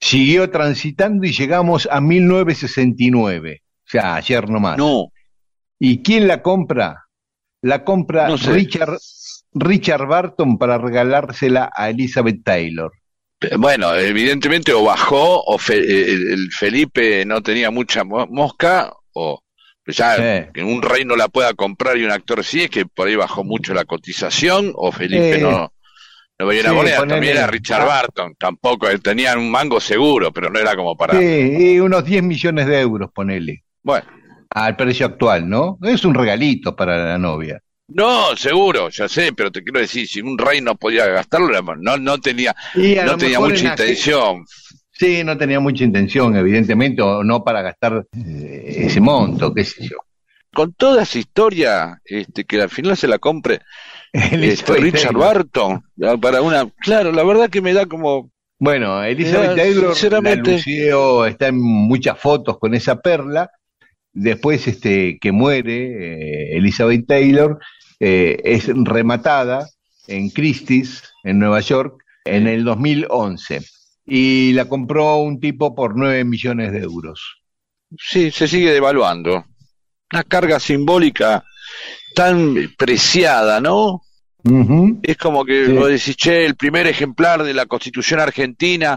[0.00, 4.78] Siguió transitando y llegamos a 1969, o sea, ayer nomás.
[4.78, 5.08] No,
[5.78, 7.04] ¿Y quién la compra?
[7.62, 8.52] La compra No sé.
[8.52, 8.98] Richard,
[9.54, 12.92] Richard Barton para regalársela a Elizabeth Taylor.
[13.40, 18.26] Eh, Bueno, evidentemente o bajó o Fe- eh, el, el Felipe no tenía mucha mo-
[18.26, 19.42] mosca o
[19.86, 20.50] ya Sí.
[20.54, 23.16] que un rey no la pueda comprar y un actor sí, es que por ahí
[23.16, 25.72] bajó mucho la cotización o Felipe Eh, no,
[26.38, 26.98] no veía una sí, moneda.
[26.98, 27.86] ponele- También era Richard.
[27.86, 31.18] Barton, tampoco, él tenía un mango seguro, pero no era como para...
[31.18, 34.06] Sí, unos 10 millones de euros, ponele, Bueno,
[34.50, 35.78] al precio actual, ¿no?
[35.82, 37.60] Es un regalito para la novia.
[37.92, 41.96] No, seguro, ya sé, pero te quiero decir, si un rey no podía gastarlo, no,
[41.96, 42.54] no tenía,
[43.04, 44.44] no tenía mucha intención.
[44.92, 49.84] Sí, no tenía mucha intención, evidentemente, o no para gastar eh, ese monto, qué sé
[49.88, 49.96] yo.
[50.52, 53.60] Con toda esa historia, este, que al final se la compre
[54.12, 55.14] este, Richard.
[55.16, 55.82] Barton
[56.20, 60.52] para una claro la verdad que me da como Bueno, Elizabeth Eh, Taylor la sinceramente-
[60.54, 63.50] lució, está en muchas fotos con esa perla.
[64.12, 67.58] Después este, que muere eh, Elizabeth Taylor,
[68.00, 69.68] eh, es rematada
[70.08, 73.60] en Christie's, en Nueva York, en el 2011.
[74.06, 77.20] Y la compró un tipo por 9 millones de euros.
[77.98, 79.44] sí se sigue devaluando
[80.12, 81.44] una carga simbólica
[82.14, 84.00] tan preciada no
[85.02, 85.72] es como que Sí.
[85.72, 88.96] vos decís che el primer ejemplar de la Constitución Argentina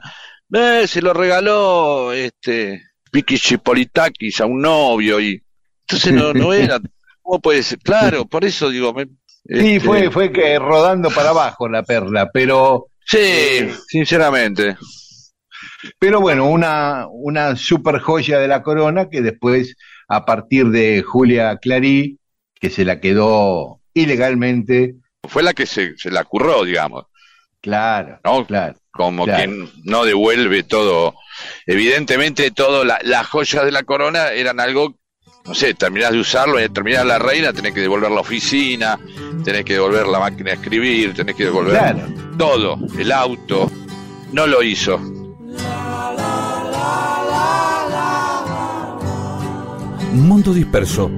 [0.52, 2.82] eh, se lo regaló este
[3.12, 5.42] Vicky Chipolitakis a un novio y
[5.82, 6.80] entonces no no era
[7.24, 9.08] cómo puede ser claro por eso digo me-
[9.46, 14.78] Sí, este, fue, fue que rodando para abajo la perla, pero sí sinceramente
[16.00, 19.76] Pero bueno, una, una super joya de la corona que después,
[20.08, 22.20] a partir de Julia Clary,
[22.60, 24.96] que se la quedó ilegalmente,
[25.28, 27.06] fue la que se, se la curró digamos
[27.62, 28.46] claro, ¿no?
[28.46, 28.76] claro.
[28.92, 29.40] como Claro.
[29.44, 31.16] quien no devuelve todo.
[31.66, 34.98] Evidentemente, todo la- las joyas de la corona eran algo,
[35.46, 38.98] no sé, terminás de usarlo, y terminás la reina, tenés que devolver la oficina,
[39.44, 42.08] tenés que devolver la máquina de escribir, tenés que devolver Claro.
[42.38, 43.70] todo, el auto.
[44.32, 45.00] No lo hizo.
[50.14, 51.10] Mundo disperso.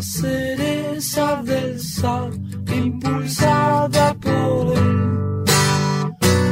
[0.00, 2.30] las cerezas del sol,
[2.74, 5.44] impulsada por él.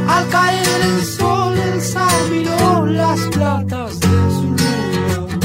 [0.07, 5.39] Al caer el sol, el sal miró las platas de su luna,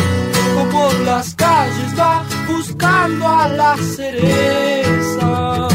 [0.59, 5.67] o por las calles va buscando a la cereza.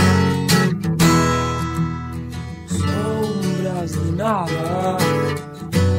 [2.79, 4.99] Sombras de nada,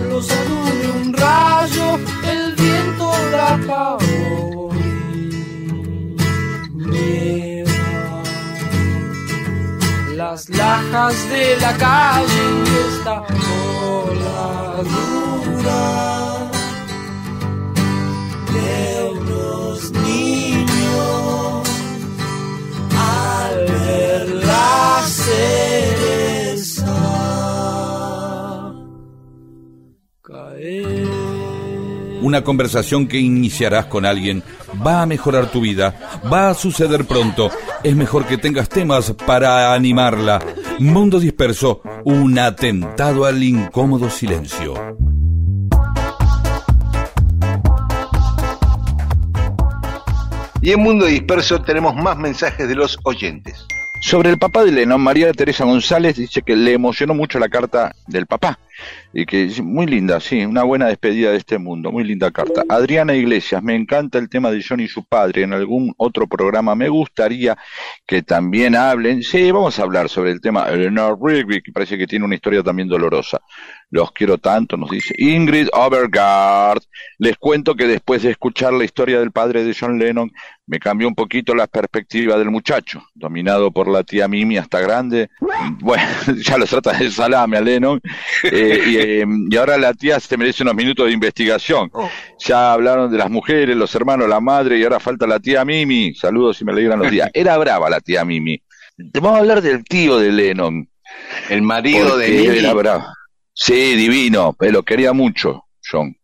[0.09, 1.99] los alude un rayo,
[2.31, 4.08] el viento la.
[10.31, 13.15] Las lajas de la calle y esta
[14.03, 15.83] ola dura.
[18.53, 18.71] De
[19.17, 21.67] unos niños
[22.95, 25.78] al ver la cereza
[32.21, 34.43] Una conversación que iniciarás con alguien
[34.85, 35.95] va a mejorar tu vida,
[36.31, 37.49] va a suceder pronto.
[37.83, 40.39] Es mejor que tengas temas para animarla.
[40.79, 44.73] Mundo disperso, un atentado al incómodo silencio.
[50.61, 53.65] Y en Mundo Disperso tenemos más mensajes de los oyentes.
[54.01, 57.95] Sobre el papá de Lennon, María Teresa González dice que le emocionó mucho la carta
[58.07, 58.59] del papá.
[59.11, 62.63] Y que muy linda, sí, una buena despedida de este mundo, muy linda carta.
[62.69, 65.43] Adriana Iglesias, me encanta el tema de John y su padre.
[65.43, 67.57] En algún otro programa me gustaría
[68.05, 69.23] que también hablen.
[69.23, 72.61] Sí, vamos a hablar sobre el tema Eleanor Rigby, que parece que tiene una historia
[72.61, 73.39] también dolorosa.
[73.91, 76.81] Los quiero tanto, nos dice Ingrid Overgaard.
[77.17, 80.31] Les cuento que después de escuchar la historia del padre de John Lennon,
[80.69, 85.29] me cambió un poquito la perspectiva del muchacho, dominado por la tía Mimi hasta grande.
[85.79, 86.03] Bueno,
[86.43, 87.99] ya lo trata de salame a Lennon.
[88.43, 91.91] Eh, eh, y ahora la tía se merece unos minutos de investigación.
[92.39, 96.13] Ya hablaron de las mujeres, los hermanos, la madre, y ahora falta la tía Mimi.
[96.13, 97.29] Saludos y me alegran los días.
[97.33, 98.61] Era brava la tía Mimi.
[99.11, 100.89] Te vamos a hablar del tío de Lennon.
[101.49, 102.57] El marido de Mimi.
[102.57, 103.05] era bravo.
[103.53, 106.15] Sí, divino, pero lo quería mucho, John,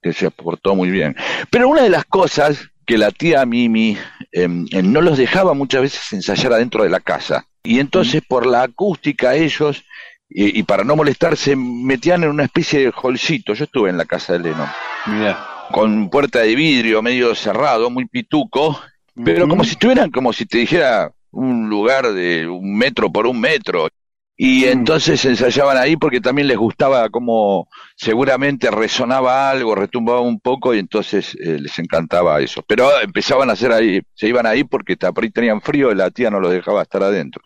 [0.00, 1.16] que se portó muy bien.
[1.50, 3.98] Pero una de las cosas que la tía Mimi
[4.32, 7.46] em, em, no los dejaba muchas veces ensayar adentro de la casa.
[7.64, 9.84] Y entonces por la acústica ellos,
[10.28, 13.54] y, y para no molestarse, metían en una especie de holcito.
[13.54, 14.68] Yo estuve en la casa de Lennon,
[15.06, 15.46] Mirá.
[15.70, 18.80] con puerta de vidrio medio cerrado, muy pituco,
[19.24, 23.40] pero como si estuvieran, como si te dijera, un lugar de un metro por un
[23.40, 23.88] metro.
[24.36, 30.74] Y entonces ensayaban ahí porque también les gustaba como seguramente resonaba algo, retumbaba un poco
[30.74, 32.60] y entonces eh, les encantaba eso.
[32.66, 36.10] Pero empezaban a hacer ahí, se iban ahí porque por ahí tenían frío y la
[36.10, 37.42] tía no los dejaba estar adentro.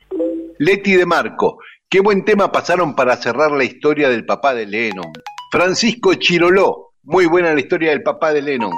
[0.59, 1.59] Leti de Marco.
[1.91, 5.11] Qué buen tema pasaron para cerrar la historia del papá de Lennon.
[5.51, 6.93] Francisco Chiroló.
[7.05, 8.72] Muy buena la historia del papá de Lennon.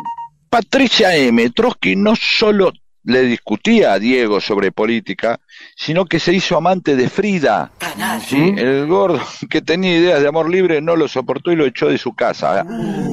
[0.48, 1.50] Patricia M.
[1.50, 5.40] Trotsky no solo le discutía a Diego sobre política,
[5.74, 7.72] sino que se hizo amante de Frida.
[8.24, 11.88] Sí, el gordo que tenía ideas de amor libre no lo soportó y lo echó
[11.88, 12.64] de su casa.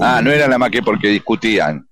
[0.02, 1.88] Ah, no era nada más que porque discutían.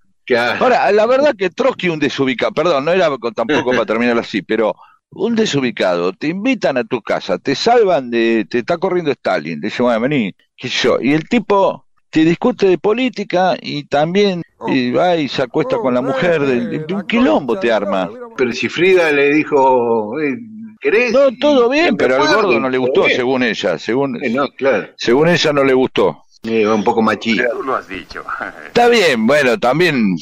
[0.59, 4.41] Ahora, la verdad que Trotsky un desubicado, perdón, no era con- tampoco para terminar así,
[4.43, 4.75] pero
[5.11, 9.67] un desubicado, te invitan a tu casa, te salvan de, te está corriendo Stalin, te
[9.67, 14.41] dicen, bueno, vení, qué sé yo, y el tipo te discute de política y también
[14.67, 18.09] y va y se acuesta con la mujer, del, de un quilombo te arma.
[18.37, 20.37] Pero si Frida le dijo, eh,
[20.79, 21.11] ¿querés?
[21.11, 23.17] No, todo bien, pero al gordo no le gustó, bien.
[23.17, 24.87] según ella, según, Eh, no, claro.
[24.97, 26.21] según ella no le gustó.
[26.43, 27.45] Eh, un poco machista.
[28.67, 30.15] Está bien, bueno, también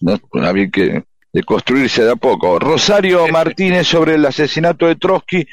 [0.00, 2.58] no, había que de construirse de a poco.
[2.58, 5.46] Rosario Martínez sobre el asesinato de Trotsky,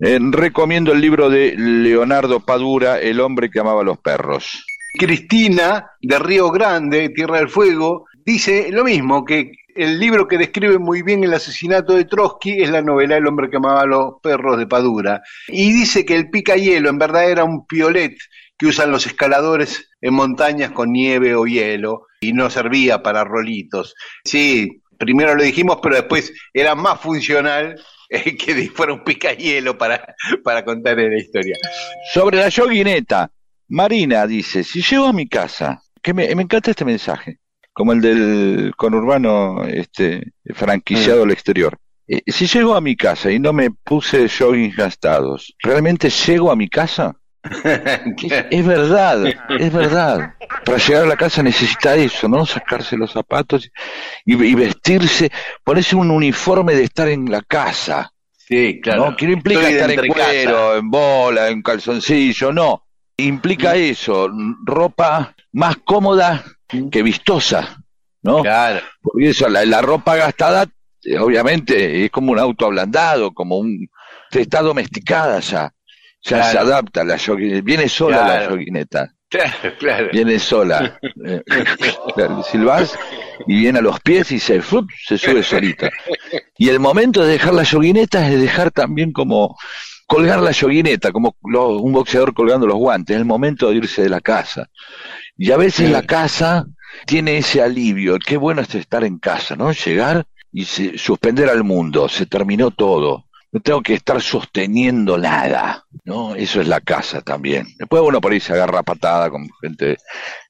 [0.00, 4.64] eh, recomiendo el libro de Leonardo Padura, El hombre que amaba a los perros.
[4.98, 10.78] Cristina, de Río Grande, Tierra del Fuego, dice lo mismo, que el libro que describe
[10.78, 14.14] muy bien el asesinato de Trotsky es la novela El hombre que amaba a los
[14.22, 15.22] perros de Padura.
[15.48, 18.16] Y dice que el picahielo en verdad era un piolet
[18.58, 23.94] que usan los escaladores en montañas con nieve o hielo y no servía para rolitos.
[24.24, 27.74] Sí, primero lo dijimos, pero después era más funcional
[28.08, 30.14] eh, que fuera un picahielo para,
[30.44, 31.56] para contar la historia.
[32.12, 33.30] Sobre la yoguineta,
[33.68, 37.38] Marina dice, si llego a mi casa, que me, me encanta este mensaje,
[37.72, 41.76] como el del conurbano este, franquiciado al exterior.
[42.06, 46.56] Eh, si llego a mi casa y no me puse jogging gastados, ¿realmente llego a
[46.56, 47.16] mi casa?
[48.22, 50.34] Es, es verdad, es verdad.
[50.64, 52.46] Para llegar a la casa necesita eso, ¿no?
[52.46, 53.68] Sacarse los zapatos
[54.24, 55.30] y, y vestirse,
[55.64, 58.12] ponerse un uniforme de estar en la casa.
[58.36, 59.10] Sí, claro.
[59.10, 59.16] ¿no?
[59.16, 62.84] Que no implica Estoy estar en cuero, en bola, en calzoncillo, no.
[63.16, 64.30] Implica eso,
[64.64, 66.44] ropa más cómoda
[66.90, 67.82] que vistosa,
[68.22, 68.42] ¿no?
[68.42, 68.80] Claro.
[69.00, 70.66] Porque eso, la, la ropa gastada,
[71.04, 73.88] eh, obviamente, es como un auto ablandado, como un.
[74.30, 75.72] está domesticada ya.
[76.24, 76.52] Ya Claro.
[76.52, 77.62] se adapta a la yoguineta.
[77.64, 78.50] Viene sola la Claro.
[78.56, 79.12] yoguineta.
[79.28, 80.08] Claro, claro.
[80.12, 81.00] Viene sola.
[82.50, 82.98] Silbás
[83.46, 85.90] y viene a los pies y se, se sube solita.
[86.58, 89.56] Y el momento de dejar la yoguineta es de dejar también como
[90.06, 94.02] colgar la yoguineta, como lo- un boxeador colgando los guantes, es el momento de irse
[94.02, 94.68] de la casa.
[95.36, 96.66] Y a veces la casa
[97.06, 99.72] tiene ese alivio, qué bueno es estar en casa, ¿no?
[99.72, 103.24] Llegar y se- suspender al mundo, se terminó todo.
[103.52, 106.34] No tengo que estar sosteniendo nada, ¿no?
[106.34, 107.66] Eso es la casa también.
[107.78, 109.98] Después uno por ahí se agarra patada con gente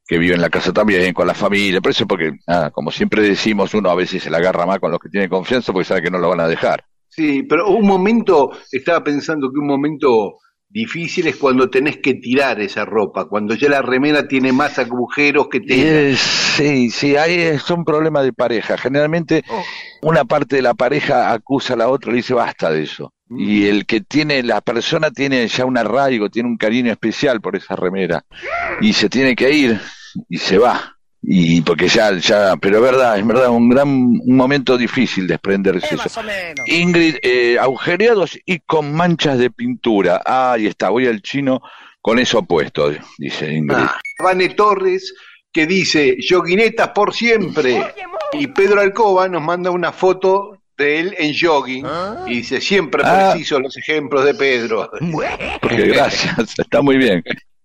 [0.07, 3.23] que vive en la casa también, con la familia, por eso porque, nada, como siempre
[3.23, 6.03] decimos, uno a veces se la agarra más con los que tiene confianza porque sabe
[6.03, 6.85] que no lo van a dejar.
[7.09, 10.39] Sí, pero un momento, estaba pensando que un momento
[10.73, 15.49] difícil es cuando tenés que tirar esa ropa, cuando ya la remera tiene más agujeros
[15.49, 16.17] que te...
[16.17, 18.79] sí, sí, ahí es un problema de pareja.
[18.79, 19.45] Generalmente
[20.01, 23.13] una parte de la pareja acusa a la otra, le dice basta de eso.
[23.35, 27.57] Y el que tiene, la persona tiene ya un arraigo, tiene un cariño especial por
[27.57, 28.25] esa remera.
[28.83, 29.81] Y se tiene que ir
[30.29, 30.99] y se va.
[31.25, 35.95] Y porque ya, ya, pero es verdad, es verdad, un gran, un momento difícil desprenderse
[35.95, 36.21] eso.
[36.67, 40.21] Ingrid, eh, agujereados y con manchas de pintura.
[40.27, 41.63] Ah, ahí está, voy al chino
[42.01, 43.79] con eso puesto, dice Ingrid.
[43.79, 45.15] Ah, Vane Torres
[45.53, 47.81] que dice, yoguinetas por siempre.
[48.33, 51.87] Y Pedro Alcoba nos manda una foto de él en jogging
[52.27, 53.31] y dice, siempre Ah.
[53.31, 54.91] preciso los ejemplos de Pedro.
[55.61, 57.23] Porque gracias, está muy bien.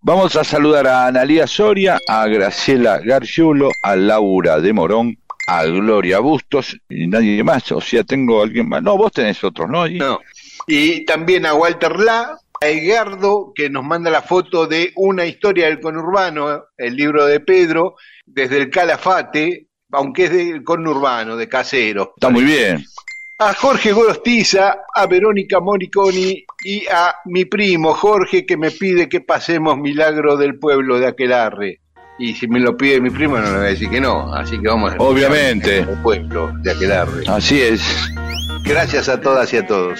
[0.07, 5.17] Vamos a saludar a Analía Soria, a Graciela Gargiulo, a Laura de Morón,
[5.47, 7.69] a Gloria Bustos y nadie más.
[7.73, 8.81] O sea, tengo alguien más.
[8.81, 9.85] No, vos tenés otros, ¿no?
[9.85, 10.21] No.
[10.65, 15.65] Y también a Walter La, a Edgardo, que nos manda la foto de una historia
[15.65, 22.13] del conurbano, el libro de Pedro, desde el Calafate, aunque es del conurbano, de casero.
[22.15, 22.85] Está muy bien.
[23.39, 29.21] A Jorge Gorostiza, a Verónica Moriconi y a mi primo Jorge, que me pide que
[29.21, 31.81] pasemos Milagro del Pueblo de Aquelarre.
[32.17, 34.33] Y si me lo pide mi primo, no le voy a decir que no.
[34.33, 35.81] Así que vamos a Obviamente.
[35.81, 37.25] El pueblo de Aquelarre.
[37.27, 38.09] Así es.
[38.63, 39.99] Gracias a todas y a todos.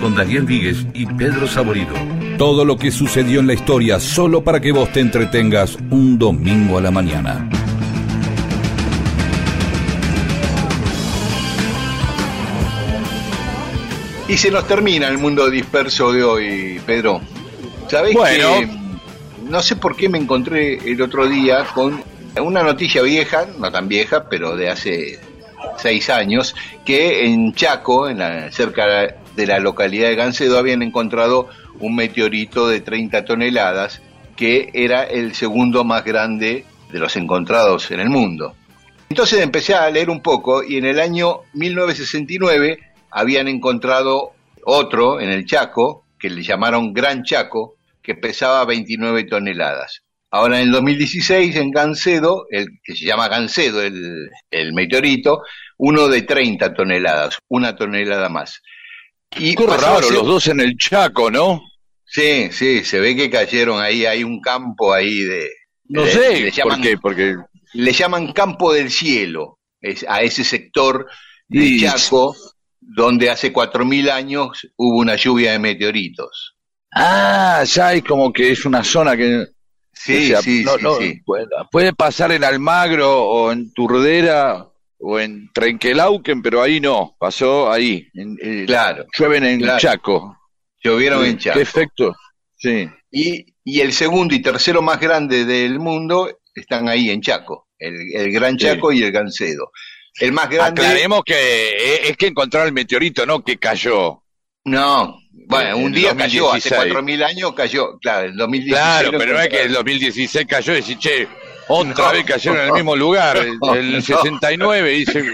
[0.00, 1.94] Con Daniel Víguez y Pedro Saborido.
[2.38, 6.76] Todo lo que sucedió en la historia solo para que vos te entretengas un domingo
[6.76, 7.48] a la mañana.
[14.28, 17.20] Y se nos termina el mundo disperso de hoy, Pedro.
[17.88, 18.54] ¿Sabés Bueno.
[18.58, 18.68] que
[19.48, 22.02] no sé por qué me encontré el otro día con
[22.42, 25.20] una noticia vieja, no tan vieja, pero de hace
[25.78, 26.54] seis años,
[26.84, 31.48] que en Chaco, en la, cerca de la localidad de Gancedo, habían encontrado
[31.80, 34.02] un meteorito de 30 toneladas,
[34.36, 38.54] que era el segundo más grande de los encontrados en el mundo.
[39.08, 42.78] Entonces empecé a leer un poco y en el año 1969
[43.10, 44.32] habían encontrado
[44.64, 50.02] otro en el Chaco, que le llamaron Gran Chaco, que pesaba 29 toneladas.
[50.30, 55.42] Ahora en el 2016 en Gancedo, el que se llama Gancedo, el, el meteorito,
[55.78, 58.60] uno de 30 toneladas, una tonelada más.
[59.36, 61.60] Y Qué raro, los dos en el Chaco, ¿no?
[62.04, 65.48] Sí, sí, se ve que cayeron ahí, hay un campo ahí de...
[65.88, 67.36] No de- sé le por llaman- qué, porque
[67.74, 71.06] le llaman campo del cielo es- a ese sector
[71.48, 72.34] de Y- Chaco
[72.80, 76.54] donde hace 4.000 años hubo una lluvia de meteoritos.
[76.92, 79.44] Ah, ya es como que es una zona que...
[79.92, 81.20] Sí, o sea, sí, no- sí, no, sí.
[81.24, 84.64] Puede, puede pasar en Almagro o en Turdera
[84.98, 88.08] o en Trenquelauquen, pero ahí no, pasó ahí.
[88.14, 89.78] En, eh, Claro, llueven en claro.
[89.78, 90.38] Chaco.
[90.82, 91.56] llovieron Sí, en Chaco.
[91.56, 92.16] ¿Qué efecto?
[92.56, 92.88] Sí.
[93.10, 97.94] Y, y el segundo y tercero más grande del mundo están ahí en Chaco, el,
[98.14, 98.66] el Gran Sí.
[98.66, 99.70] Chaco y el Gancedo.
[100.18, 100.80] El más grande...
[100.82, 104.22] Aclaremos que eh, es que encontrar el meteorito, no que cayó.
[104.64, 105.18] No,
[105.48, 106.94] bueno, En un día cayó, hace 2016.
[107.20, 108.72] 4.000 años cayó, claro, en 2016.
[108.74, 109.84] Claro, pero no es que el encontraron.
[109.84, 111.28] 2016 cayó y decir, che,
[111.68, 112.12] otra No.
[112.12, 113.36] vez cayeron en el mismo lugar.
[113.38, 114.00] El, No, el no.
[114.00, 115.24] 69 dice,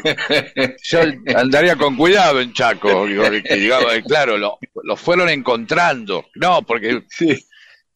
[0.83, 1.01] yo
[1.37, 3.07] andaría con cuidado en Chaco.
[3.07, 6.27] Digo, que, eh, claro, lo, lo fueron encontrando.
[6.37, 7.27] No, porque Sí,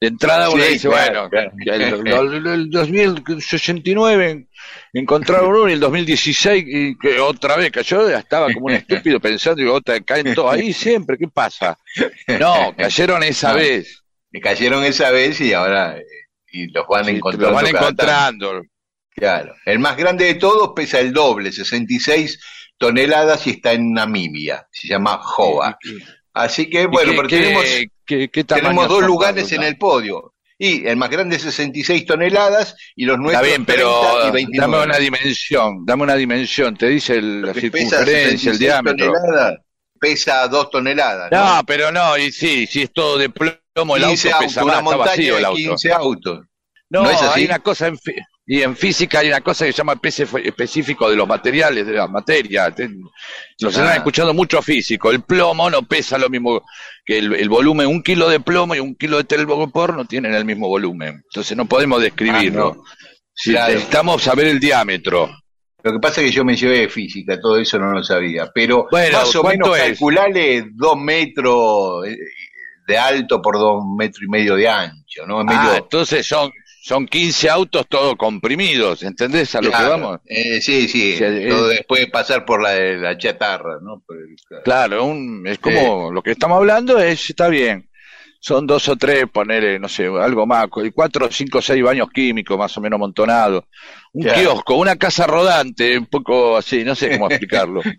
[0.00, 2.02] de entrada uno Sí, dice, claro, bueno, claro.
[2.04, 4.46] el, el- el 2069
[4.92, 9.60] encontraron uno y el 2016 y que otra vez cayó, estaba como un estúpido pensando,
[9.62, 11.78] digo, otra, caen todos ahí siempre, ¿qué pasa?
[12.38, 13.58] No, cayeron esa No.
[13.58, 14.02] vez.
[14.32, 16.04] que cayeron esa vez y ahora eh,
[16.62, 17.54] y los van Sí, encontrando.
[17.80, 18.62] van tanto.
[19.14, 19.54] Claro.
[19.64, 22.38] El más grande de todos pesa el doble, 66
[22.76, 24.66] toneladas y está en Namibia.
[24.70, 25.78] Se llama Jova.
[26.34, 29.78] Así que, bueno, ¿Y pero qué- tenemos, qué- qué- qué tenemos dos lugares en el
[29.78, 30.34] podio.
[30.58, 34.30] Y el más grande es 66 toneladas y los Está nuestros bien, 30 pero y
[34.32, 34.72] 29.
[34.72, 38.06] dame una dimensión, dame una dimensión, te dice el- la circunferencia, el
[38.38, 39.12] 66 diámetro.
[39.12, 39.58] toneladas,
[40.00, 41.30] pesa 2 toneladas.
[41.30, 41.56] ¿no?
[41.56, 43.56] No, pero no, y sí, si es todo de plomo,
[43.96, 45.56] el auto 15 pesa autos, más, una está montaña vacío el auto.
[45.56, 46.40] 15 autos.
[46.88, 47.40] No, ¿No es así?
[47.40, 47.98] hay una cosa en,
[48.46, 51.84] y en física hay una cosa que se llama peso fe- específico de los materiales,
[51.84, 52.70] de la materia.
[52.70, 52.88] Te-
[53.58, 53.80] Los Ah.
[53.82, 55.10] están escuchando mucho físico.
[55.10, 56.62] El plomo no pesa lo mismo
[57.04, 57.88] que el, el volumen.
[57.88, 61.22] Un kilo de plomo y un kilo de telgopor no tienen el mismo volumen.
[61.24, 62.68] Entonces no podemos describirlo.
[62.68, 62.84] Ah, no.
[63.34, 63.72] Si Claro.
[63.74, 65.28] necesitamos saber el diámetro.
[65.82, 68.48] Lo que pasa es que yo me llevé física, todo eso no lo sabía.
[68.54, 69.84] Pero Bueno, más o ¿cuánto menos es?
[69.84, 72.16] calculale dos metros eh,
[72.86, 75.40] de alto por dos metros y medio de ancho, ¿no?
[75.48, 76.50] Ah, entonces son,
[76.82, 79.02] son 15 autos todos comprimidos.
[79.02, 80.20] ¿Entendés a lo que vamos?
[80.26, 84.02] eh, sí, sí, O sea, todo después de pasar por la, la chatarra, ¿no?
[84.48, 84.62] Claro.
[84.64, 87.88] Claro, un, es como lo que estamos hablando es, está bien.
[88.38, 92.56] Son dos o tres, ponerle, no sé, algo más, cu- cuatro, cinco, seis baños químicos
[92.56, 93.64] más o menos amontonados.
[94.12, 94.40] Un Claro.
[94.40, 97.80] kiosco, una casa rodante, un poco así, no sé cómo explicarlo.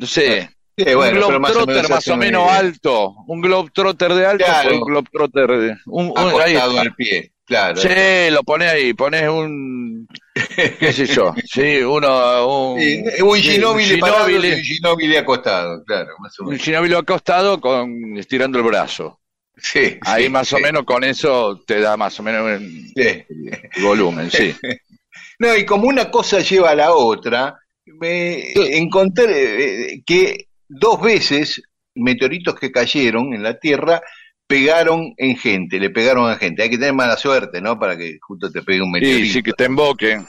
[0.00, 4.26] No sé, Sí, un bueno, o globetrotter menos más o menos alto, un globetrotter de
[4.26, 4.68] alto Claro.
[4.70, 5.76] por un globetrotter de...
[5.86, 7.80] Un, un- ahí al pie, claro.
[7.80, 7.88] Sí,
[8.30, 10.08] lo pones ahí, pones un...
[10.80, 12.46] qué sé yo, sí, uno...
[12.74, 16.64] Un, Sí, un ginóbile y un acostado, claro, más o un menos.
[16.64, 19.20] ginóbile acostado con estirando el brazo.
[19.56, 23.82] Sí, Ahí sí, más o menos con eso te da más o menos el, el
[23.82, 24.52] volumen, sí.
[25.38, 27.56] No, y como una cosa lleva a la otra,
[27.86, 31.62] me encontré eh, que dos veces
[31.94, 34.02] meteoritos que cayeron en la Tierra
[34.46, 36.62] pegaron en gente, le pegaron a gente.
[36.62, 37.78] Hay que tener mala suerte, ¿no?
[37.78, 39.26] Para que justo te pegue un meteorito.
[39.26, 40.20] Sí, sí, que te emboque.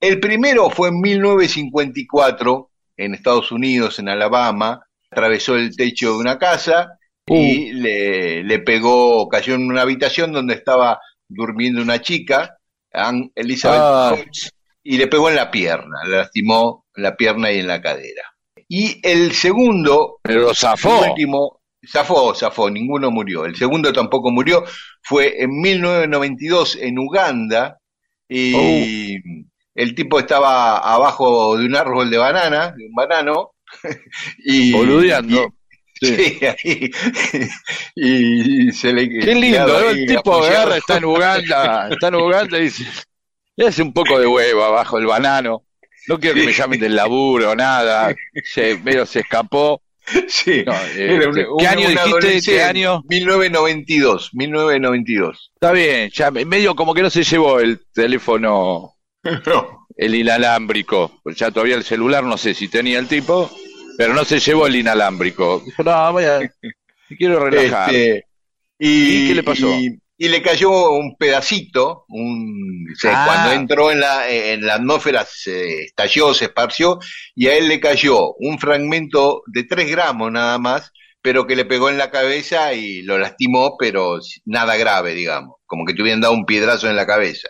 [0.00, 4.80] El primero fue en 1954 en Estados Unidos, en Alabama,
[5.10, 10.54] atravesó el techo de una casa y le, le pegó, cayó en una habitación donde
[10.54, 10.98] estaba
[11.28, 12.56] durmiendo una chica,
[13.34, 14.14] Elizabeth Ah.
[14.16, 14.50] Fox,
[14.82, 18.22] y le pegó en la pierna, le lastimó en la pierna y en la cadera.
[18.68, 23.46] Y el segundo, Pero el último, zafó, zafó, ninguno murió.
[23.46, 24.64] El segundo tampoco murió,
[25.02, 27.78] fue en 1992 en Uganda
[28.28, 29.16] y
[29.74, 33.52] el tipo estaba abajo de un árbol de banana, de un banano,
[34.44, 35.54] y Boludeando.
[36.00, 36.90] y- sí, ahí,
[37.94, 40.44] y, se le Qué lindo, El tipo apoyado.
[40.46, 42.84] agarra, está en Uganda, está en Uganda y dice,
[43.56, 45.64] le hace un poco de huevo abajo el banano.
[46.08, 48.14] No quiero que me llamen del laburo, nada.
[48.44, 49.82] Se, medio se escapó.
[50.26, 52.40] Sí, No, eh, un- ¿Qué un- año dijiste?
[52.52, 53.02] ¿Qué año?
[53.08, 55.50] 1992, 1992.
[55.54, 58.94] Está bien, ya medio como que no se llevó el teléfono,
[59.46, 59.86] No.
[59.96, 61.20] el inalámbrico.
[61.36, 63.50] Ya todavía el celular no sé si tenía el tipo,
[63.98, 65.62] pero no se llevó el inalámbrico.
[65.66, 66.40] Dijo, no, voy a,
[67.18, 67.94] quiero relajar.
[67.94, 68.24] Este,
[68.78, 69.68] y, ¿Y qué le pasó?
[69.78, 73.24] Y, y le cayó un pedacito, un, Ah.
[73.26, 76.98] cuando entró en la, en la atmósfera se estalló, se esparció,
[77.34, 80.90] y a él le cayó un fragmento de 3 gramos nada más,
[81.22, 85.84] pero que le pegó en la cabeza y lo lastimó, pero nada grave, digamos, como
[85.84, 87.48] que te hubieran dado un piedrazo en la cabeza.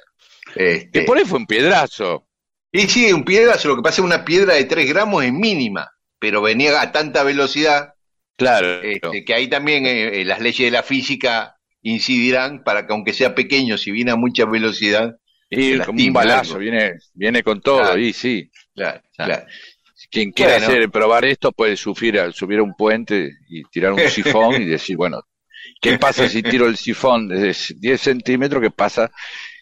[0.54, 2.26] Este, Que por ahí fue un piedrazo.
[2.72, 5.32] y sí, un piedrazo, lo que pasa es que una piedra de 3 gramos es
[5.32, 5.88] mínima,
[6.18, 7.94] pero venía a tanta velocidad
[8.36, 8.82] Claro.
[8.82, 13.12] este, que ahí también eh, eh, las leyes de la física incidirán para que aunque
[13.12, 15.16] sea pequeño, si viene a mucha velocidad,
[15.50, 16.60] y como un balazo, algo.
[16.60, 17.98] viene, viene con todo, Claro.
[18.00, 18.50] y sí.
[18.74, 19.00] claro.
[20.10, 20.66] Quien quiera Bueno.
[20.68, 24.64] hacer probar esto puede subir a, subir a un puente y tirar un sifón y
[24.66, 25.20] decir, bueno,
[25.80, 28.62] ¿qué pasa si tiro el sifón desde 10 centímetros?
[28.62, 29.10] ¿Qué pasa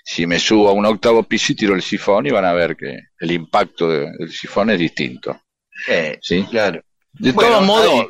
[0.05, 2.27] si me subo a un octavo piso y tiro el sifón?
[2.27, 5.41] Y van a ver que el impacto de- del sifón es distinto.
[5.89, 6.45] Eh, ¿sí?
[6.51, 6.81] claro.
[7.13, 8.07] De Bueno, todos modos,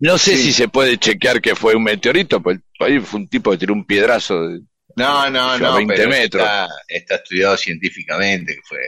[0.00, 0.42] no sé sí.
[0.44, 3.72] si se puede chequear que fue un meteorito, pues ahí fue un tipo que tiró
[3.74, 4.48] un piedrazo.
[4.48, 4.60] de-
[4.96, 6.42] No, no, no, 20 pero metros.
[6.42, 8.78] Está, está estudiado científicamente que fue.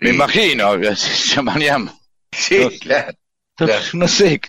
[0.00, 1.90] Me imagino, se manían-
[2.32, 3.12] Sí, claro.
[3.58, 3.84] No, Claro.
[3.94, 4.40] no sé.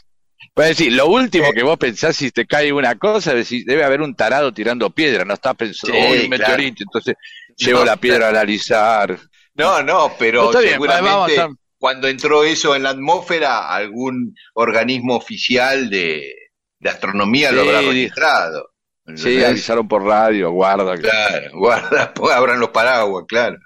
[0.54, 4.02] Para decir, lo último que vos pensás si te cae una cosa, decís, debe haber
[4.02, 6.30] un tarado tirando piedra, no estás pensando, Sí, "Uy, un claro.
[6.30, 7.16] meteorito, entonces
[7.58, 9.18] llevo No, la piedra a analizar.
[9.56, 11.48] No, no, pero No, está seguramente
[11.82, 16.32] cuando entró eso en la atmósfera, algún organismo oficial de,
[16.78, 18.70] de astronomía lo habrá registrado.
[19.08, 19.46] Sí, ¿Entendés?
[19.50, 20.96] avisaron por radio, guarda.
[20.96, 23.58] que- Claro, guarda, pues abran los paraguas, claro.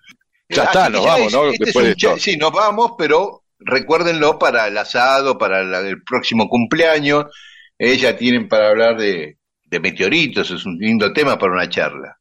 [0.48, 1.44] Ya Así está, nos ya vamos, es- ¿no?
[1.50, 2.18] este es Después un de esto.
[2.18, 7.26] Sí, nos vamos, pero recuérdenlo para el asado, para la- el próximo cumpleaños.
[7.78, 12.18] Ella tienen para hablar de, de meteoritos, es un lindo tema para una charla.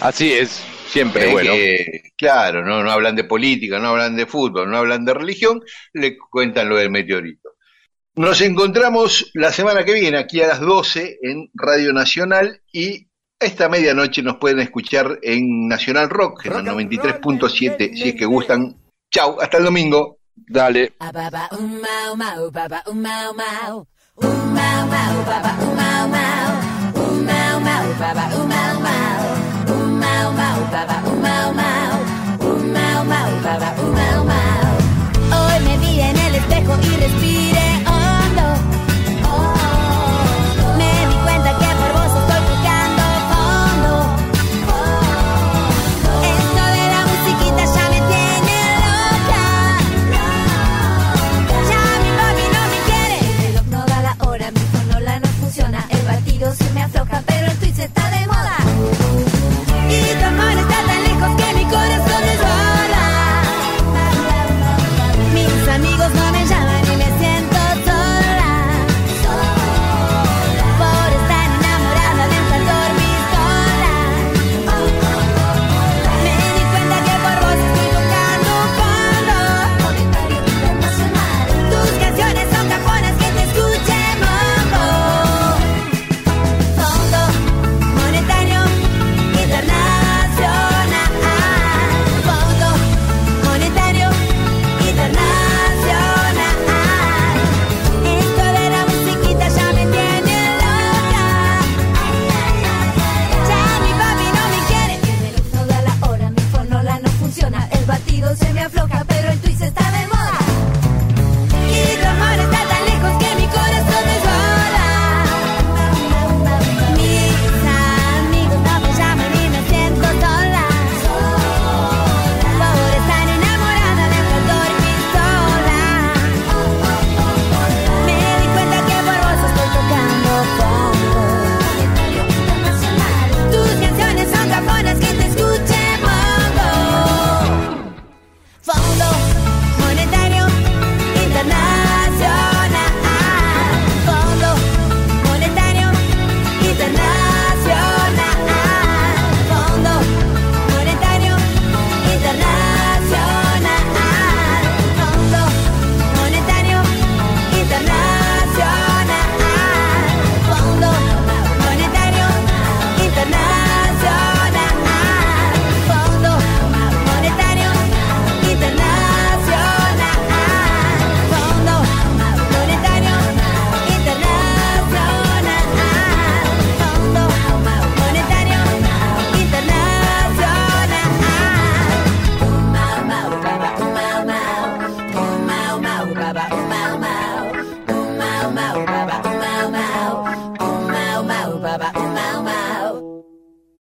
[0.00, 1.52] Así es, siempre Eh, bueno.
[1.52, 5.62] que, claro, no, no hablan de política, no hablan de fútbol, no hablan de religión,
[5.92, 7.50] le cuentan lo del meteorito.
[8.14, 13.08] Nos encontramos la semana que viene, aquí a las 12 en Radio Nacional y
[13.38, 18.76] esta medianoche nos pueden escuchar en Nacional Rock, en el 93.7, si es que gustan.
[19.10, 20.18] Chau, hasta el domingo.
[20.34, 20.94] Dale.
[30.16, 31.94] mau mau ba ba, ooh mau mau,
[32.40, 34.55] ooh mau mau ba ba, ooh mau mau.